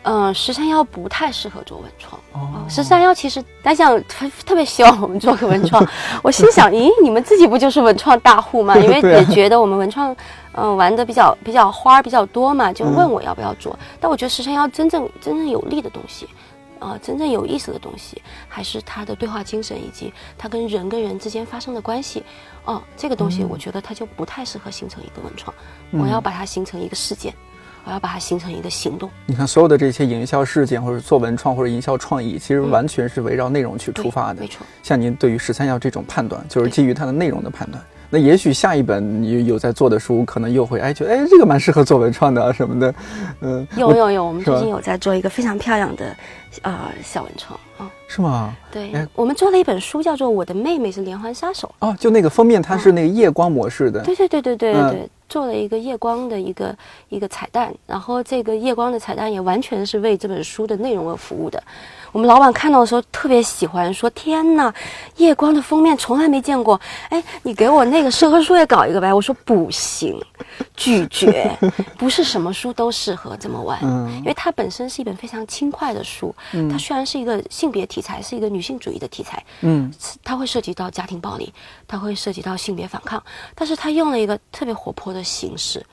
[0.03, 2.19] 嗯，十三幺不太适合做文创。
[2.33, 5.87] 哦，十三幺其实大家想特特别希望我们做个文创，
[6.25, 8.75] 我心想，咦，你们自己不就是文创大户吗？
[8.81, 10.17] 因为也觉得我们文创，
[10.53, 13.79] 嗯，玩的比较比较花比较多嘛，就问我要不要做。
[14.01, 16.27] 但我觉得十三幺真正真正有利的东西，
[16.81, 22.25] 啊，真正有意思的东西，还是他的对话精神以及他跟人跟人之间发生的关系。
[22.65, 25.55] 哦，这个东西我觉得它就不太适合形成一个文创，
[25.93, 27.33] 我要把它形成一个事件。
[27.83, 29.09] 我要把它形成一个行动。
[29.25, 34.43] 你看，所有的这些营销事件，或者做文创或者营销创意，其实完全是围绕内容去出发的。
[34.43, 34.67] 没错。
[34.83, 37.83] 像您对于十三幺这种判断，就是基于它的内容的判断。
[38.11, 42.95] 那也许下一本你有在做的书，可能又会哎觉得哎这个蛮适合做文创的啊什么的。
[43.41, 46.17] 嗯，有有有，我们最近有在做一个非常漂亮的
[46.63, 47.91] 呃小文创啊。
[48.09, 48.57] 是吗？
[48.73, 51.73] 对，我们做了一本书，叫做《我的妹妹是连环杀手》。
[51.87, 54.03] 哦，就那个封面，它是那个夜光模式的。
[54.03, 55.09] 对对对对对对。
[55.29, 56.77] 做了一个夜光的一个
[57.09, 61.63] 一个彩蛋，然后这个夜光的彩蛋也完全是为这本书的内容而服务的。
[62.13, 64.73] 我们老板看到的时候特别喜欢，说：“天哪，
[65.17, 69.13] 夜光的封面从来没见过。”哎，你给我那个社科书也搞一个呗？
[69.13, 70.21] 我说不行，
[70.75, 71.57] 拒绝，
[71.97, 73.79] 不是什么书都适合这么玩。
[73.83, 76.35] 嗯，因为它本身是一本非常轻快的书。
[76.53, 79.43] 嗯，它虽然是一个性别题材，是一个女性主义的题材。
[79.61, 79.93] 嗯，
[80.25, 81.53] 它会涉及到家庭暴力，
[81.87, 83.23] 它会涉及到性别反抗，
[83.55, 85.85] 但是它用了一个特别活泼的形式，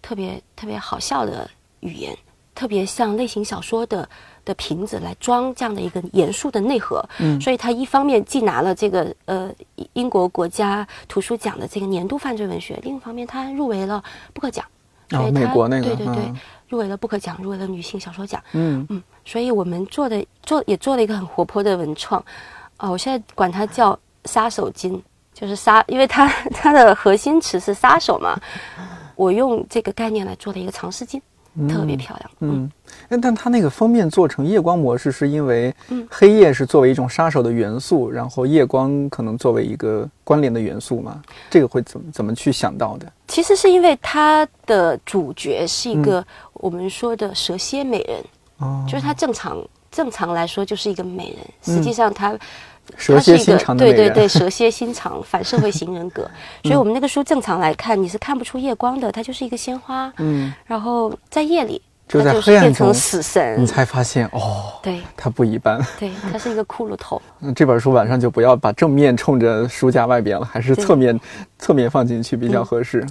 [0.00, 2.16] 特别特别好笑的语言，
[2.54, 4.08] 特别像类型小说的。
[4.44, 9.50] 的瓶子来装这样的一个严肃的内核，嗯，所以他一方面既拿了这个呃
[9.94, 14.02] 英国国家图书奖的这个年度犯罪文学，另一方面他入围了
[14.32, 14.64] 布克奖，
[15.10, 16.32] 哦，美国那个，对对对，
[16.68, 18.86] 入围了布克奖，入围了女性小说奖，嗯。
[18.90, 22.22] 嗯，所以我们做的做也做了一个很活泼的文创，
[22.76, 25.02] 啊，我现在管它叫杀手金，
[25.32, 28.38] 就是杀，因为它它的核心词是杀手嘛，
[29.16, 31.20] 我用这个概念来做的一个长丝巾。
[31.68, 32.70] 特别漂亮，嗯，
[33.08, 35.72] 哎，但它那个封面做成夜光模式，是因为
[36.10, 41.22] 黑夜是作为一种杀手的元素，然后夜光可能作为一个关联的元素嘛？
[41.48, 43.06] 这个会怎么怎么去想到的？
[43.28, 48.24] 其实是因为它的主角是一个我们说的蛇蝎美人，
[48.58, 49.56] 哦，就是它正常
[49.90, 52.36] 正常来说就是一个美人，实际上它。
[52.96, 56.30] 蛇蝎心肠对对对，蛇蝎心肠，反社会型人格。
[56.64, 60.12] 所以，我们那个书正常来看，你是看不出夜光的，它就是一个鲜花。
[60.18, 61.80] 嗯，然后在夜里。
[62.06, 67.20] 就在黑暗中，死神，你才发现哦，对，它不一般，对，它是一个骷髅头。
[67.38, 71.18] 那 这本书晚上就不要把正面冲着书架外边了，还是侧面，
[71.58, 73.04] 侧面放进去比较合适。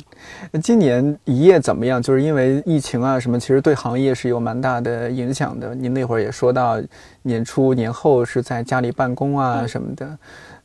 [0.61, 2.01] 今年一夜怎么样？
[2.01, 5.73] 就是因为疫情啊什么，其实对行业是有蛮大的影响的。
[5.73, 6.81] 您那会儿也说到，
[7.23, 10.17] 年初年后是在家里办公啊什么的。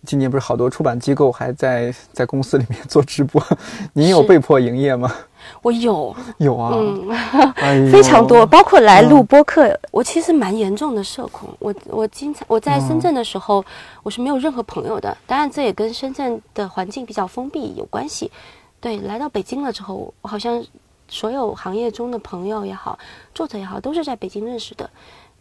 [0.07, 3.43] 今年不是好多出版机构还在在公司里面做直播，
[3.95, 5.13] 您有被迫营业吗？
[5.63, 6.73] 我有有啊，
[7.57, 9.79] 嗯，非常多，包括来录播客。
[9.91, 13.65] 我其实蛮严重的社恐，我我经常我在深圳的时候，
[14.03, 15.17] 我是没有任何朋友的。
[15.27, 18.31] 当然，这也跟深圳的环境比较封闭有关系。
[18.81, 20.63] 对，来到北京了之后，我好像
[21.09, 22.99] 所有行业中的朋友也好，
[23.35, 24.89] 作者也好，都是在北京认识的。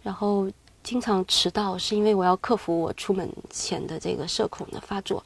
[0.04, 0.48] 然后
[0.88, 5.22] 经常迟到，是因为我要克服我出门前的这个社恐的发作。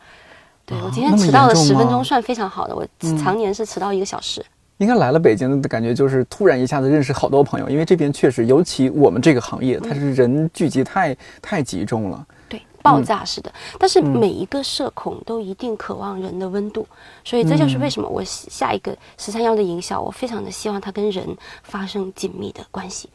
[0.65, 2.75] 对我今天迟到了十分钟，算非常好的。
[2.75, 2.83] 我
[3.15, 4.43] 常年是迟到一个小时。
[4.79, 13.53] 应该来了北京的感觉就是突然一下子认识好多朋友，因为这边确实，尤其我们这个行业，它是人聚集太太集中了，对，爆炸式的。
[13.77, 16.87] 但是每一个社恐都一定渴望人的温度，
[17.23, 23.07] 所以这就是为什么我下一个十三幺的营销，我非常的希望它跟人发生紧密的关系。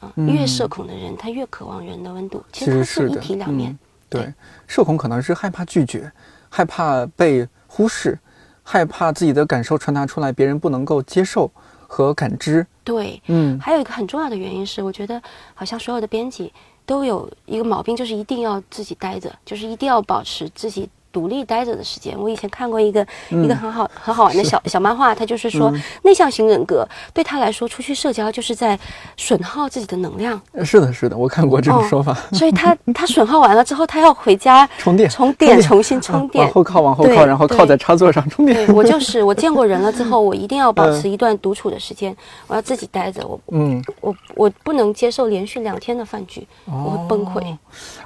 [0.00, 2.42] 啊，越社恐的人，他越渴望人的温度。
[2.52, 3.78] 其实是一体两面。
[4.08, 4.34] 对，
[4.66, 6.10] 社恐可能是害怕拒绝，
[6.48, 8.18] 害怕被忽视。
[8.62, 11.50] 害怕自己的感受传达出来，别人不能够接受
[11.88, 12.64] 和感知。
[12.84, 15.20] 对，嗯，还有一个很重要的原因是，我觉得
[15.54, 16.52] 好像所有的编辑
[16.86, 20.88] 都有一个毛病，就是一定要自己待着，就是一定要保持自己。
[21.12, 28.78] 独立待着的时间，我以前看过一个一个很好很好玩的小小漫画，他就是说内向型人格对他来说，出去社交就是在
[29.16, 30.40] 损耗自己的能量。
[30.64, 32.16] 是的，是的，我看过这种说法。
[32.32, 38.72] 所以他他损耗完了之后，他要回家 充电，充电，重新充电，往后靠，往后靠，然后靠在插座上充电。
[38.72, 43.26] 我就是我见过人了之后， 我一定要保持一段独处的时间，我要自己待着。
[43.26, 47.56] 我嗯，我我不能接受连续两天的饭局，我会崩溃。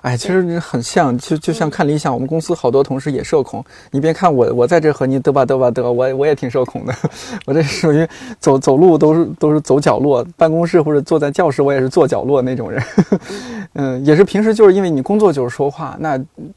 [0.01, 2.94] 哎，其实很像，就就像看理想，我们公司好多同。
[2.95, 6.95] 同时也社恐，你别看我，我在这和你嘚吧嘚吧嘚，我我也挺社恐的。
[7.45, 8.07] 我这属于
[8.39, 12.81] 走走路都是都是走角落，办公室或者坐在教室，我也是坐角落那种人。
[13.75, 16.17] 嗯，也是平时就是因为你工作就是说话，那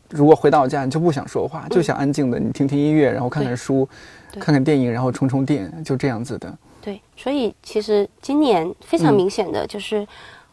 [0.09, 3.89] 如果回到家你就不想说话，就想安静的，你听听音乐，然后看看书，
[4.33, 6.55] 看看电影，然后充充电，就这样子的。
[6.79, 10.07] 对，所以其实今年非常明显的就是。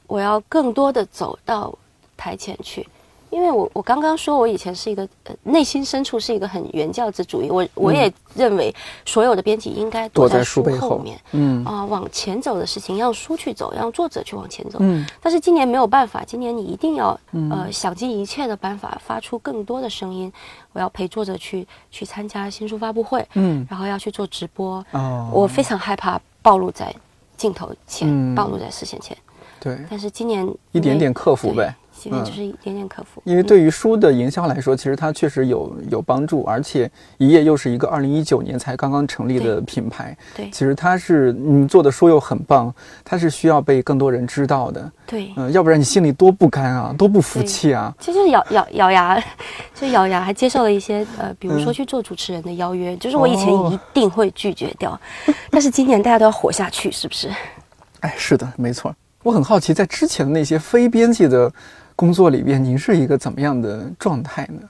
[0.06, 1.74] 我要更多的走到
[2.14, 2.86] 台前去。
[3.34, 8.72] 因为我我刚刚说，我以前是一个呃内心深处是一个很原教旨主义，我我也认为
[9.04, 14.78] 所有的编辑应该躲在书后面，嗯啊，往前走的事情让书去走，让作者去往前走。
[14.80, 17.18] 嗯，但是今年没有办法，今年你一定要
[17.50, 20.32] 呃想尽一切的办法发出更多的声音。
[20.72, 24.84] 我要陪作者去去参加新书发布会，嗯，然后要去做直播。
[24.92, 26.94] 哦，我非常害怕暴露在
[27.36, 29.16] 镜头前，暴露在视线前。
[29.58, 31.74] 对，但是今年一点点克服呗。
[32.04, 42.70] 今天只是一点点克服，因为对于书的营销来说，其实它确实有有帮助，而且一页又是一个二零一九年才刚刚成立的品牌，对，其实它是你做的书又很棒，
[43.02, 49.18] 它是需要被更多人知道的，对，嗯，要不然你心里多不甘啊，多不服气啊，其实咬咬咬牙，
[49.74, 55.00] 就咬牙还接受了一些呃，比如说去做主持人的邀约，就是我以前一定会拒绝掉，
[55.48, 57.30] 但是今年大家都要活下去，是不是？
[58.00, 58.94] 哎，是的，没错。
[59.22, 61.50] 我很好奇，在之前的那些非编辑的。
[61.96, 64.60] 工作里边，您是一个怎么样的状态呢？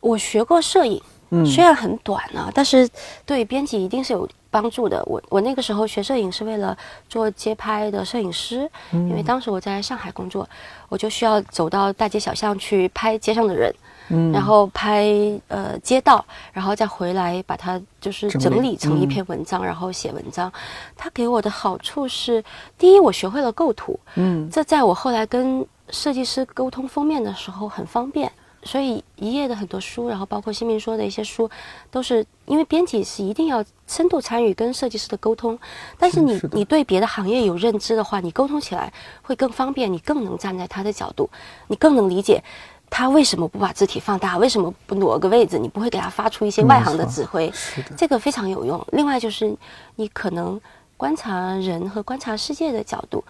[0.00, 2.88] 我学过摄影，嗯，虽然很短呢，但是
[3.26, 5.02] 对编辑一定是有帮助的。
[5.04, 6.76] 我我那个时候学摄影是为了
[7.08, 10.48] 做街拍的摄影师，因为当时我在上海工作，
[10.88, 13.74] 我就需要走到大街小巷去拍街上的人，
[14.08, 15.06] 嗯，然后拍
[15.48, 20.50] 呃街道，然后再回来把它就是整理成一篇文章，然后写文章。
[20.96, 22.42] 它给我的好处是，
[22.78, 28.30] 第一，我学会了构图，嗯，这在我后来跟设计师沟通封面的时候很方便，
[28.62, 31.50] 所以一页的很多书，然后包括新民说的一些书，
[31.90, 35.58] 都是因为编辑是一定要深度参与跟设计师的沟通。
[35.98, 41.28] 但是你你对别的行业有认知的话，你沟通起来会更方便，你更能站在他的角度，
[41.68, 42.42] 你更能理解
[42.90, 47.50] 他为什么不把字体放大，为什么不挪个位置，你不会给他发出一些外行的指挥。
[47.96, 48.84] 这个非常有用。
[48.92, 49.56] 另外就是
[49.96, 50.60] 你可能
[50.96, 53.24] 观察人和观察世界的角度，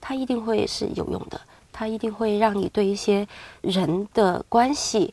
[0.00, 1.40] 它一定会是有用的。
[1.78, 3.28] 它一定会让你对一些
[3.60, 5.12] 人的关系，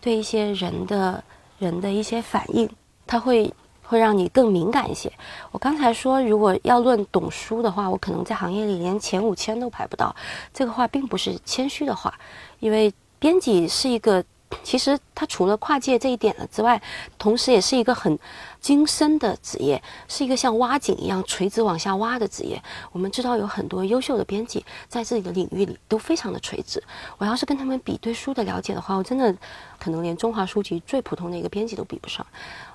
[0.00, 1.24] 对一些人的
[1.58, 2.70] 人的一些反应，
[3.04, 5.12] 它会会让你更敏感一些。
[5.50, 10.14] 我刚才说，如果要论懂书的话，我可能在行业里连前五千都排不到。
[10.52, 12.14] 这个话并不是谦虚的话，
[12.60, 14.24] 因为编辑是一个。
[14.62, 16.80] 其实它除了跨界这一点了之外，
[17.18, 18.18] 同时也是一个很
[18.60, 22.62] 精深的职业，是一个像挖井一样垂直往下挖的职业。
[22.92, 26.82] 我们知道有很多优秀的编辑在自己的领域里都非常的垂直。
[27.18, 29.34] 我要是跟他们比对书的了解的话，我真的
[29.78, 32.26] 可能连中华书籍最普通的一个编辑都比不上。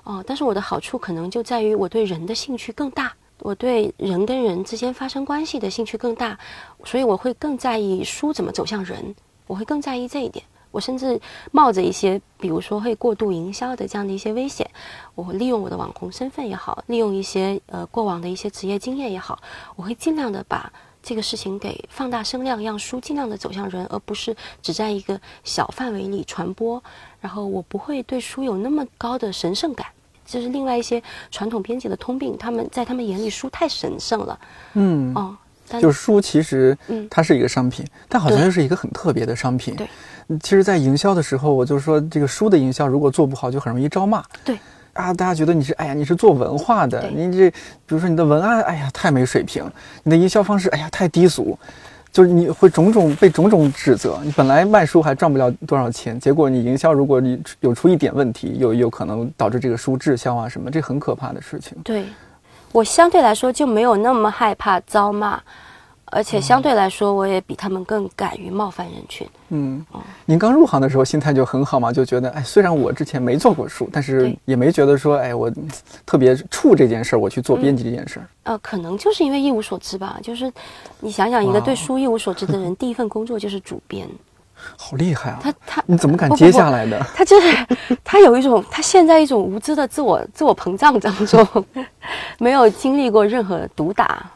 [0.04, 6.38] 哦，但是我的好处可能就在于我对人的兴趣更大，我对人跟人之间发生关系的兴趣更大，
[6.84, 9.14] 所以我会更在意书怎么走向人，
[9.46, 10.44] 我会更在意这一点。
[10.70, 11.20] 我甚至
[11.52, 14.68] 冒着一些，比如说会过度营销的这样的一些危险，
[15.14, 19.40] 我会利用我的网红身份也好，利用一些呃过往的一些职业经验也好，
[19.76, 26.82] 我会尽量的把这个事情给放大声量，让书尽量的走向人，而不是只在一个小范围里传播。
[27.20, 29.86] 然后我不会对书有那么高的神圣感，
[30.26, 34.38] 这是另外一些传统编辑的通病，他们在他们眼里书太神圣了。
[34.74, 35.36] 嗯，哦，
[35.80, 36.76] 就是书其实
[37.10, 39.74] 它是一个商品，但好像又是一个很特别的商品。
[39.76, 39.88] 对。
[40.38, 44.22] 其实，在营销的时候，我就说，这个书的营销如果做不好，就很容易招骂。
[44.44, 44.56] 对，
[44.92, 47.56] 啊，大家觉得你是，哎呀，你是做文化的，你这，比
[47.88, 49.64] 如说你的文案，哎呀，太没水平；
[50.04, 51.58] 你的营销方式，哎呀，太低俗，
[52.12, 54.20] 就是你会种种被种种指责。
[54.22, 61.76] 你本来卖书还赚不了多少钱，结果你营销，如果你有出一点问题，有有可能导致这个书滞销啊什么，这很可怕的事情。
[61.82, 62.04] 对，
[62.70, 65.40] 我相对来说就没有那么害怕遭骂。
[66.10, 69.26] 而且相对来说，我也比他们更敢于冒犯人群。
[69.50, 69.84] 嗯，
[70.24, 75.50] 您刚入行的时候心态就很好嘛，就觉得哎，虽然我之前没做过书，但是也没觉得说哎，我
[76.04, 78.26] 特别怵这件事儿，我去做编辑这件事儿。
[78.42, 80.18] 呃，可能就是因为一无所知吧。
[80.22, 80.52] 就是
[80.98, 84.08] 你想想，一个对书一无所知的人，第一份工作就是主编，
[84.76, 85.38] 好厉害啊！
[85.42, 86.98] 他他你怎么敢接下来的？
[87.14, 87.66] 他就是
[88.02, 91.46] 他有一种他现在一种无知的自我自我膨胀当中，
[92.38, 94.28] 没有经历过任何毒打。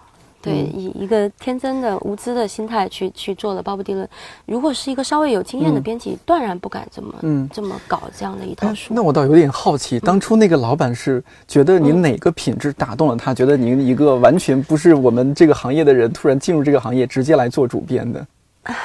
[0.45, 4.07] 对，以一个天真的、无知的心态去去做了鲍勃迪伦。
[4.45, 8.93] 如果是一个稍微有经验的编辑，断然不敢这么嗯这么搞这样的一套书。
[8.95, 18.27] 那我倒有点好奇，当初那个老板是觉得您哪个品质打动了他，觉得您一个完全不是我们这个行业的人，突然进入这个行业，直接来做主编的？
[18.65, 18.77] 唉，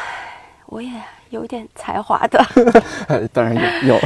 [0.68, 0.90] 我也
[1.30, 2.42] 有点才华的。
[3.34, 3.54] 当然
[3.86, 4.00] 有，有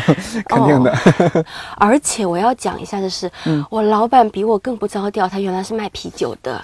[0.48, 1.46] 肯定的。
[1.78, 3.32] 而且我要讲一下的是，
[3.70, 6.64] 我老板比我更不着调，他原来是卖啤酒的。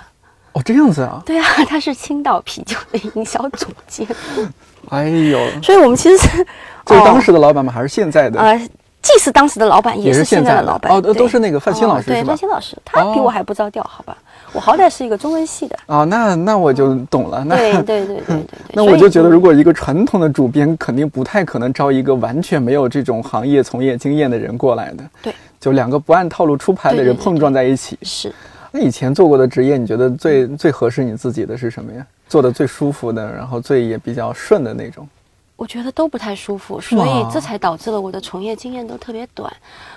[0.60, 1.22] 哦，这样子啊？
[1.26, 4.06] 对啊， 他是青岛啤酒的营销总监。
[4.90, 6.46] 哎呦， 所以我们其实是，
[6.86, 7.72] 就是当时的老板吗？
[7.72, 8.40] 还是现在的？
[8.42, 8.58] 呃，
[9.02, 14.18] 既是当时的老板也是现在的老板，哦，都是那个范鑫老师，对，范鑫老师，他比我还不着调，好吧？
[14.52, 15.78] 我好歹是一个中文系的。
[15.86, 17.46] 哦，那那我就懂了。
[17.46, 18.46] 对对对对对。
[18.74, 25.04] 那我就觉得，如果一个传统的主编，肯定不太可能招一个完全没有这种行业从业经验的人过来的。
[25.22, 25.34] 对。
[25.60, 28.00] 就两个不按套路出牌的人碰撞在一起。
[28.02, 28.34] 是。
[28.72, 32.06] 那以前做过的职业，你觉得最最合适你自己的是什么呀？
[32.28, 35.08] 做的最舒服的，然后最也比较顺的那种。
[35.56, 39.52] 我觉得都不太舒服，所以这才导致了我的从业经验都特别短。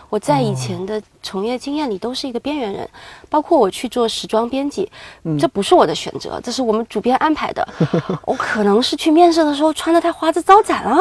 [0.09, 2.89] 我在以前的从业经验里都是一个边缘人，
[3.31, 4.91] 包括我去做时装编辑，
[5.39, 7.66] 这不是我的选择，这是我们主编安排的。
[8.27, 10.99] 我可能是去面试的时候穿的太花枝招展了。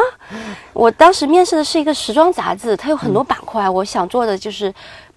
[0.74, 4.72] 我当时面试的是一个时装杂志，它有很多板块，我想做的就是。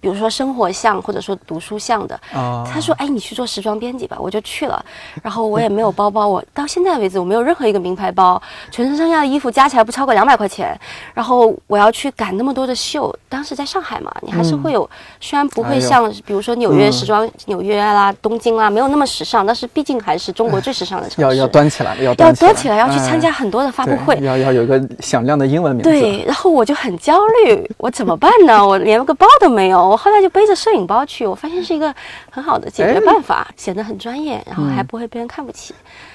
[0.05, 4.85] 比如说生活像，或者说读书像的，他说：“哎，你去做时装编辑吧。”我就去了，
[5.23, 8.39] 然后我也没有包包，我到现在为止我没有任何一个名牌包，
[8.69, 10.79] 全身上下的衣服加起来不超过两百块钱。
[11.15, 14.87] 然后我要去赶那么多的秀，当时在上海嘛，你还是会有，
[15.19, 21.21] 虽然不会像比如说纽约时装、纽约啦、东京啦，没有那么时尚，但是毕竟还是中国最时尚的城市。
[21.23, 25.89] 要要端起来，要端起来，要去参加很多的发布会，要要有一个响亮的英文名字。
[25.89, 28.63] 对，然后我就很焦虑，我怎么办呢？
[28.63, 29.94] 我连个包都没有。
[29.95, 31.93] 后来就背着摄影包去，我发现是一个
[32.29, 35.73] 很好的解决办法，显得很专业，然后还不会被人看不起。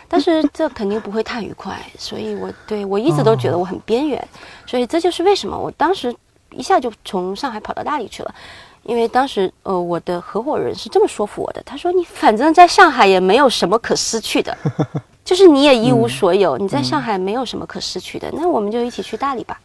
[0.09, 4.29] 但是这肯定不会太愉快，所以我对我一直都觉得我很边缘。
[4.67, 6.15] 所以这就是为什么我当时
[6.51, 8.35] 一下就从上海跑到大理去了，
[8.83, 14.57] 因为当时呃我的合伙人是这么说服我的，他说你反正在上海也没有什么可失去的，
[15.25, 19.61] 就是你也一无所有，你在上海没有什么可失去的，那我们就一起去大理吧。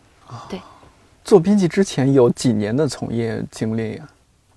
[0.47, 0.61] 对。
[1.25, 4.07] 做编辑之前有几年的从业经历啊？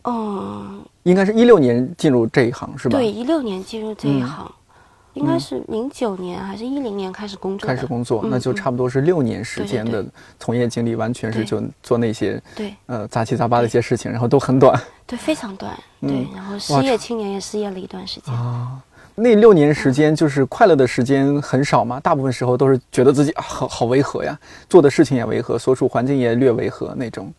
[0.04, 0.66] 哦，
[1.02, 2.98] 应该是一六年进入这一行是吧？
[2.98, 4.50] 对，一六年进入这一行，
[5.14, 7.66] 应该是零九年还是一零年开始工作？
[7.66, 10.04] 开始工作，那就差不多是六年时间的
[10.38, 12.74] 从业经历，完全是就做那些对。
[12.86, 18.34] 呃杂七杂八的一些事情，然后都很短，对，非常短，对，然后失业青年也失业了一段时间。
[18.34, 18.80] 啊。
[19.18, 24.38] 那六年时间就是快乐的时间很少嘛，大部分时候都是觉得自己啊好好违和呀，
[24.68, 27.32] 做的事情也违和，所处环境也略违和那种。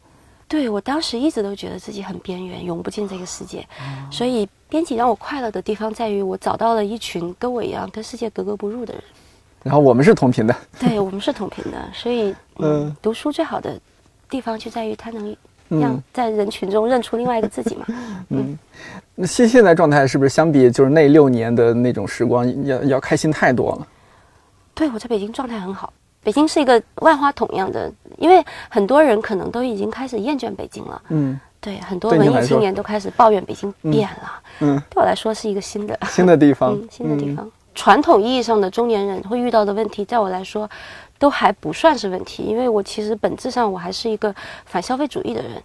[0.47, 3.65] 对我当时一直都觉得自己很边缘，融不进这个世界，
[4.11, 9.03] 所以编辑让我快乐的地方在于我找到了一群跟我一样跟世界格格不入的人。
[9.61, 10.55] 然后我们是同频的。
[10.79, 13.79] 对我们是同频的，所以 嗯，读书最好的
[14.29, 15.35] 地方就在于它能
[15.69, 17.85] 让在人群中认出另外一个自己嘛。
[18.29, 18.57] 嗯。
[19.15, 23.87] 那现现在状态是不是相比就是那六年的那种时光要要开心太多了？
[24.73, 25.91] 对，我在北京状态很好。
[26.23, 31.01] 北京是一个万花筒一样的，因为很多人可能都已经开始厌倦北京了。
[31.09, 34.41] 嗯，对，很多文艺青年都开始抱怨北京变了。
[34.59, 37.49] 嗯，对我来说是一个新的新的地方， 新的地方。
[37.75, 40.69] 传统意义上的中年人会遇到的问题，在我来说
[41.19, 44.33] 都还不算是问题，因为我其实本质上我还是一个
[44.65, 45.61] 反消费主义的人。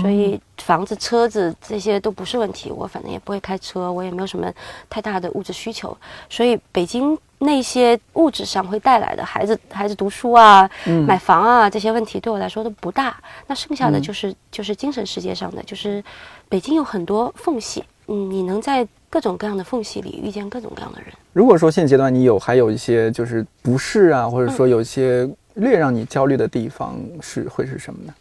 [0.00, 4.52] 所以房子、车子这些都不是问题，我反正也不会开车，我也没有什么
[4.90, 5.96] 太大的物质需求。
[6.28, 10.68] 所以北京那些物质上会带来的孩子、孩子读书啊、
[11.06, 13.16] 买房啊这些问题，对我来说都不大。
[13.46, 16.02] 那剩下的就是就是精神世界上的，就是
[16.48, 18.84] 北京有很多缝隙，嗯，你能在
[19.14, 21.12] 各种各样的缝隙里遇见各种各样的人。
[21.32, 28.12] 如果说现阶段你有还有一些就是不适啊，或者说有一些略让你焦虑的地方，是会是什么呢？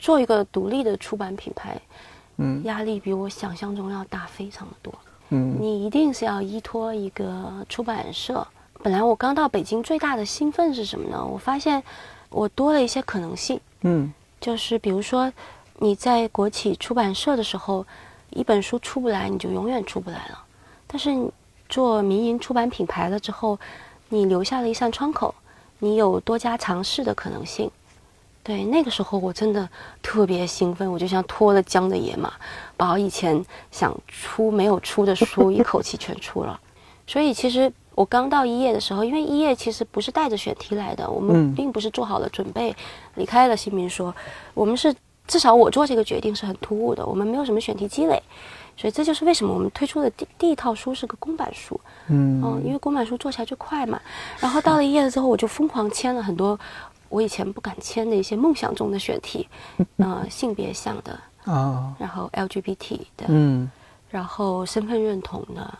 [0.00, 1.80] 做一个独立的出版品牌，
[2.38, 4.92] 嗯，压力比我想象中要大非常的多。
[5.28, 8.44] 嗯，你一定是要依托一个出版社。
[8.82, 11.24] 本来我刚到北京，最大的兴奋是什么呢？
[11.24, 11.80] 我发现
[12.30, 13.60] 我多了一些可能性。
[13.82, 15.32] 嗯，就是比如说
[15.78, 17.86] 你在国企出版社的时候，
[18.34, 20.38] 一本书出不来，你就永远出不来了。
[20.86, 21.10] 但是
[21.68, 23.58] 做民营出版品牌了之后，
[24.08, 25.34] 你留下了一扇窗口，
[25.78, 27.70] 你有多家尝试的可能性。
[28.44, 29.68] 对，那个时候我真的
[30.02, 32.32] 特别兴奋，我就像脱了缰的野马，
[32.76, 36.58] 把我以前想出没有出的书一口气全出了。
[37.06, 42.74] 所以其实我刚到一页的时候，因为一页其实不是带着选题来的，我们并不是做好了准备
[43.14, 44.12] 离开了新民说，
[44.54, 44.92] 我们是
[45.26, 48.20] 至少我做这个决定是很突兀的，我们没有什么选题积累，
[48.76, 54.00] 所以这就是为什么我们推出的第第一套书是个公版书，嗯，因为公版书做起来就快嘛。
[54.40, 56.58] 然后到了一页了之后，我就疯狂签了很多。
[57.08, 59.46] 我以前不敢签的一些梦想中的选题，
[59.98, 63.70] 呃，性别向的啊，然后 LGBT 的，嗯，
[64.08, 65.74] 然后身份认同的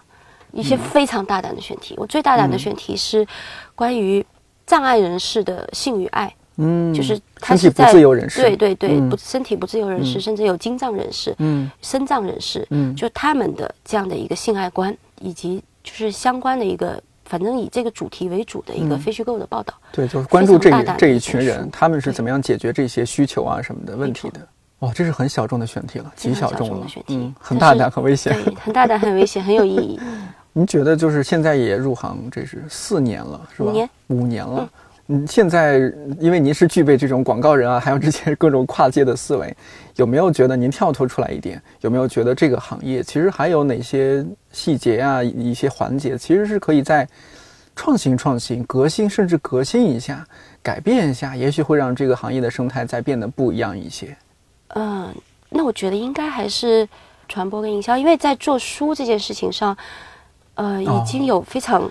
[0.53, 1.95] 一些非常大胆的选题。
[1.97, 3.27] 我最大胆的选题是
[3.75, 4.23] 关于
[4.67, 17.03] 障碍人士的性与爱，嗯，就是身体不自由人士，对对对，不身体不自由人士，甚至有精障人士，嗯，身障人士，嗯，就他们的这样的一个性爱观，以及就是相关的一个。
[17.25, 19.73] 反正以这个主题为主的一个非虚构的报道。
[19.91, 24.41] 对，就是关注这一非常大这一群人，他们是怎么样解决这些需求啊什么的问题的。
[24.81, 28.37] 哇，这是很小众的选题了，极小众的选，题嗯，很大胆，很危险。
[28.61, 29.99] 很大胆，很危险，很有意义。
[30.53, 33.71] 您觉得就是现在也入行，这是四年了，是吧？
[33.71, 34.69] 五年，五年了。
[35.13, 39.55] 嗯，现在因为您是具备这种广告人啊，还有这些各种跨界的思维，
[39.97, 41.61] 有没有觉得您跳脱出来一点？
[41.83, 47.07] 有没有觉得这个行业其实还有哪些细节啊，一些环节其实是可以在
[47.77, 50.27] 创新、创新、革新，甚至革新一下、
[50.63, 54.17] 改变一下，也许会让这个行业的生态再变得不一样一些。
[54.69, 55.15] 嗯，
[55.51, 56.89] 那我觉得应该还是
[57.29, 59.77] 传播跟营销，因为在做书这件事情上，
[60.55, 61.83] 呃，哦已经有非常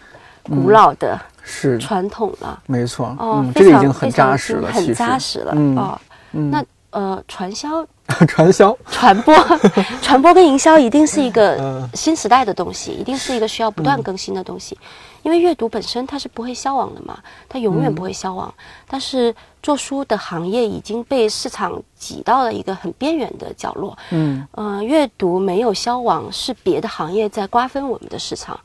[0.44, 2.62] 古老的是，传统了。
[2.68, 5.54] 没错，哦，嗯，非常这个已经很扎实了，很扎实了。
[5.56, 6.02] 嗯哦，
[6.34, 7.86] 嗯那呃，传销、
[8.28, 9.34] 传销，传播、
[10.04, 14.78] 传播跟营销一定是一个嗯新时代的东西，一定是一个需要不断更新的东西。
[15.24, 17.18] 因为阅读本身它是不会消亡的嘛，
[17.48, 18.54] 它永远不会消亡。
[18.90, 19.34] 但是
[19.64, 23.98] 做书的行业已经被市场挤到了一个很边缘的角落。
[24.10, 28.60] 嗯呃，阅读没有消亡，是别的行业在瓜分我们的市场。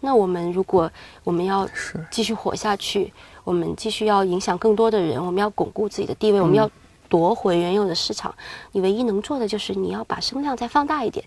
[0.00, 0.90] 那我们如果
[1.24, 1.68] 我们要，
[2.10, 3.12] 继续活下去，
[3.44, 6.70] 我们继续要影响更多的人，我们要巩固自己的地位，我们要
[7.08, 8.34] 夺回原有的市场。
[8.72, 11.24] 你唯一能做的就是你要把声量再放大一点。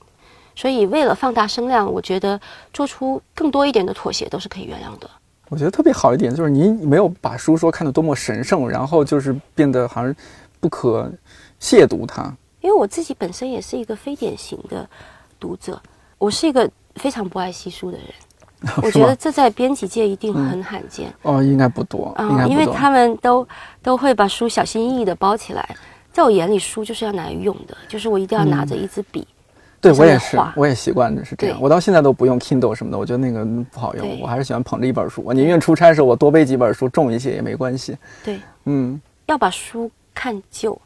[0.55, 2.39] 所以，为了放大声量，我觉得
[2.74, 5.09] 做出更多一点的妥协都是可以原谅的。
[5.47, 10.15] 我觉得特别好一点，就是您没有把书说看得多么神圣，然后就是变得好像
[10.59, 11.11] 不可
[11.59, 12.34] 亵渎它。
[12.59, 14.88] 因为我自己本身也是一个非典型的
[15.39, 15.82] 读者，
[16.17, 18.07] 我是一个非常不爱惜书的人。
[18.84, 21.12] 我觉得这在编辑界一定很罕见。
[21.24, 22.47] 哦，应该不多，嗯。
[22.49, 23.47] 因为他们都
[23.82, 25.76] 都会把书小心翼翼的包起来，
[26.14, 29.28] 在我眼里，书就是要拿来用的，就是我一定要拿着一支笔。
[29.82, 31.57] 对我也是我也习惯的是这样。
[31.59, 35.24] 我到现在都不用 Kindle 什么的，我觉得那个不好用，我还是喜欢捧着一本书。
[35.26, 37.97] 我宁愿出差的时候我多背几本书，重一些也没关系。
[38.24, 40.80] 对，嗯，要把书看旧，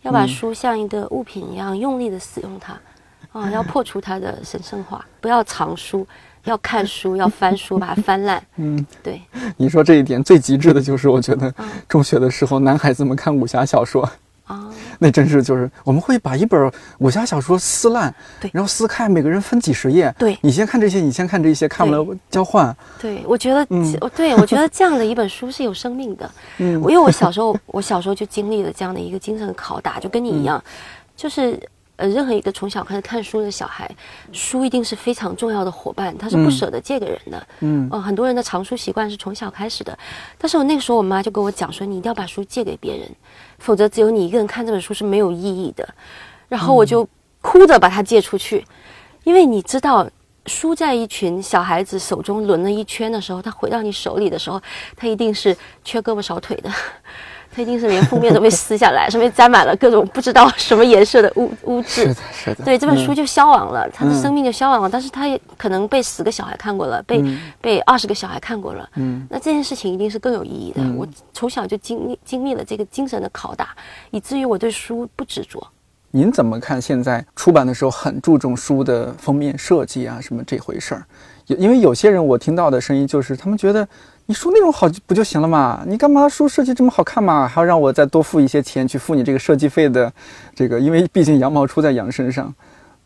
[0.00, 2.72] 要把书像一个物品一样用力的使用它，
[3.32, 6.06] 啊，要破除它的神圣化，不要藏书，
[6.44, 8.42] 要看书，要翻书，把它翻烂。
[8.56, 9.20] 嗯，对，
[9.56, 14.08] 你说这一点最极致的就是，我觉得嗯中学的时候男孩子们看武侠小说，
[14.46, 14.68] 啊，
[14.98, 22.74] 那真是就是我们会把一本武侠小说撕烂，对然后撕开，每个人分几十页，对你先看这些，你先看这些，看完了交换。
[22.98, 26.28] 对，我觉得，嗯我对我觉得这样的一本书是有生命的。
[26.56, 30.70] 嗯因为我小时候，我小时候就经历了这样的一个精神拷打，就跟你一样，嗯
[31.14, 31.60] 就是
[31.98, 33.90] 呃，任何一个从小开始看书的小孩，
[34.32, 37.46] 书一定是非常重要的伙伴，他是不嗯舍得借给人的。
[37.60, 39.98] 嗯呃，很多人的藏书习惯是从小开始的，
[40.38, 43.08] 但是我那个时候，我妈就跟我讲说，你一定要把书借给别人，
[43.58, 45.86] 否则只有你一个人看这本书是没有意义的。
[46.48, 47.06] 然后我就
[47.42, 48.64] 哭着把它借出去，
[49.24, 50.08] 因为你知道。
[50.46, 54.58] 书在一群小孩子手中轮了一圈的时候，它回到你手里的时候，
[54.96, 56.74] 它一定是缺胳膊少腿的，它
[57.62, 62.16] 一定是连封面都被撕下来，上面沾满了各种不知道什么颜色的污污渍是的，。
[62.32, 62.64] 是的。
[62.64, 64.88] 对，这本书嗯就消亡了，它的嗯生命就消亡了。
[64.88, 68.88] 但是他也可能被十个小孩看过了，被、嗯被二十个小孩看过了。
[68.96, 70.82] 嗯那这件事情一定是更有意义的。
[70.82, 73.68] 嗯我从小就经历经历了这个精神的拷打，
[74.10, 75.66] 以至于我对书不执着。
[76.10, 81.04] 您怎么看现在出版的时候很注重书的封面设计啊，什么这回事儿？
[81.48, 83.86] 有因为有些人我听到的声音就是，他们觉得
[84.30, 85.82] 你书内容好就不就行了嘛？
[85.86, 87.48] 你干嘛书设计这么好看嘛？
[87.48, 90.12] 还要让我再多付一些钱去付你这个设计费的
[90.54, 90.78] 这个？
[90.78, 92.54] 因为毕竟羊毛出在羊身上，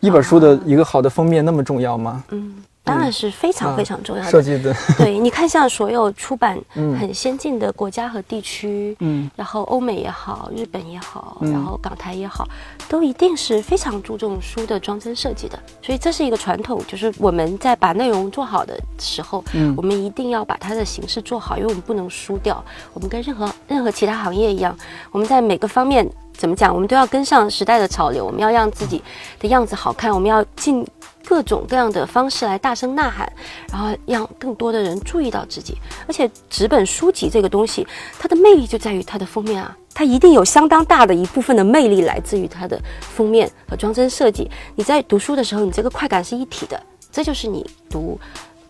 [0.00, 2.24] 一本书的一个好的封面那么重要吗？
[2.30, 4.30] 嗯，当然是非常非常重要的。
[4.30, 12.46] 设计的，对，你看，像所有出版 嗯很先进的国家和地区，嗯然后欧美也好，日本也好，嗯然后港台也好，
[12.88, 15.58] 都一定是非常注重书的装帧设计的。
[15.80, 22.62] 所以这是一个传统，就是我们在把内容做好的时候，嗯我们一定要把它的形式做好，因为我们不能输掉。
[22.92, 24.76] 我们跟任何任何其他行业一样，
[25.12, 29.00] 我们在每个方面怎么讲，我们都要跟上时代的潮流，我们要让自己
[29.38, 30.84] 的样子好看，我们要尽
[31.26, 33.32] 各种各样的方式来大声呐喊，
[33.70, 35.76] 然后让更多的人注意到自己。
[36.06, 37.86] 而且纸本书籍这个东西，
[38.18, 44.50] 它的魅力就在于它的封面啊，它一定有相当大的一部分的魅力来自于它的封面和装帧设计。
[44.74, 48.18] 你在读书的时候，你这个快感是一体的，这就是你读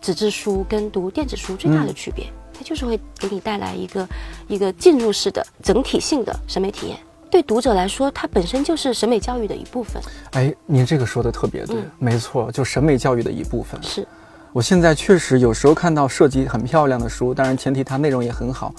[0.01, 2.25] 纸质书跟读电子书最大的区别。
[2.55, 4.07] 它就是会给你带来一个
[4.47, 6.97] 一个进入式的整体性的审美体验。
[7.33, 9.99] 对读者来说，它本身就是审美教育的一部分。
[10.33, 13.81] 哎，您这个说的特别对，嗯没错，就审美教育的一部分。
[13.81, 14.07] 是，
[14.51, 18.71] 我现在确实有时候看到设计很漂亮的书，当然前提它内容也很好，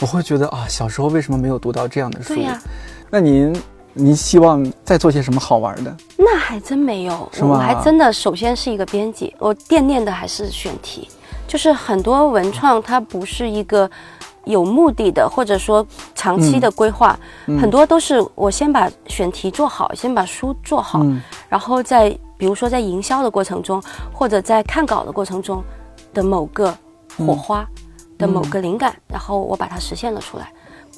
[0.00, 2.34] 我会觉得啊，小时候为什么没有读到这样的书？
[2.34, 2.60] 对呀、
[3.10, 5.96] 那您您希望再做些什么好玩的？
[6.16, 11.08] 那还真没有，我还真的首先是一个编辑，我惦念的还是选题。
[11.46, 13.88] 就是很多文创它不是一个
[14.44, 17.18] 有目的的，或者说长期的规划，
[17.60, 21.04] 很多都是我先把选题做好，先把书做好，
[21.48, 23.82] 然后在比如说在营销的过程中，
[24.12, 25.62] 或者在看稿的过程中
[26.14, 26.74] 的某个
[27.18, 27.66] 火花
[28.16, 30.52] 的某个灵感，然后我把它实现了出来。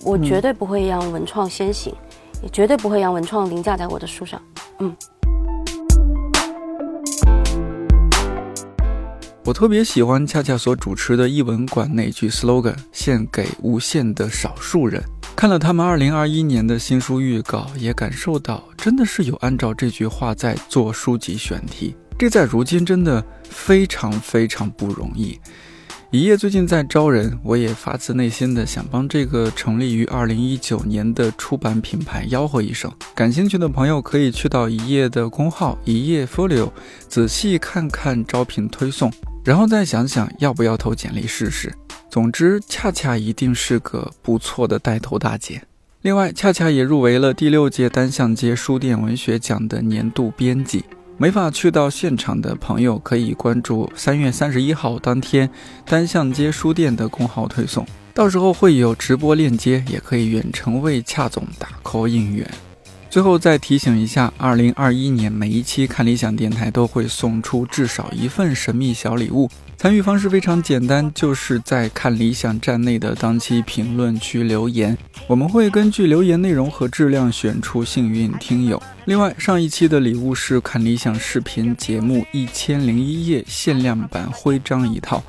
[0.05, 1.95] 我绝对不会让文创先行，
[2.43, 4.41] 也绝对不会让文创凌驾在我的书上。
[4.79, 4.97] 嗯。
[9.45, 15.03] 我特别喜欢恰恰所主持的译文馆那句 slogan：“ 献给无限的少数人。”
[15.35, 21.97] 看了他们二零二一年的新书预告，也感受到真的是有按照这句话在做书籍选题。
[22.17, 25.37] 这在如今真的非常非常不容易。
[26.13, 32.93] 一页最近在招人，我也发自内心的想帮这个成立于二零一九年的出版品牌吆喝一声。
[33.13, 36.71] 感兴趣的朋友可以去到一页的公号一页 folio，
[37.09, 39.11] 仔细看看招聘推送。
[39.45, 41.73] 然后再想想要不要投简历试试。
[42.09, 45.63] 总之，恰恰一定是个不错的带头大姐。
[46.03, 50.85] 另外，恰恰也入围了第六届单向街书店文学奖的年度编辑。
[51.17, 55.49] 没法去到现场的朋友，可以关注三月三十一号当天
[55.87, 62.49] 单向街书店的公号推送，到时候会有直播链接，也可以远程为恰总打 call 应援。
[63.13, 69.51] 最后再提醒一下，二零二一年每一期看理想电台都会送出至少一份神秘小礼物。
[69.77, 74.97] 参与方式非常简单，就是在看理想站内的当期评论区留言，
[75.27, 78.83] 我们会根据留言内容和质量选出幸运听友。
[79.05, 85.23] 另外，上一期的礼物是看理想视频节目《一千零一夜》限量版徽章一套，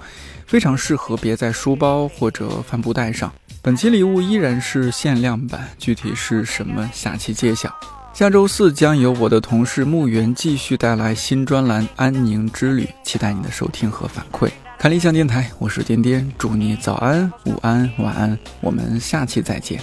[0.48, 3.30] 非常适合别在书包或者帆布袋上。
[3.66, 7.74] 本期礼物依然是限量版，具体是什么，下期揭晓。
[8.14, 14.50] 下周四将由我的同事木原继续带来新专栏《安宁之旅》，期待你的收听和反馈。
[14.78, 19.80] 看理想电台，我是颠颠，祝你早安、午安、晚安，我们下期再见。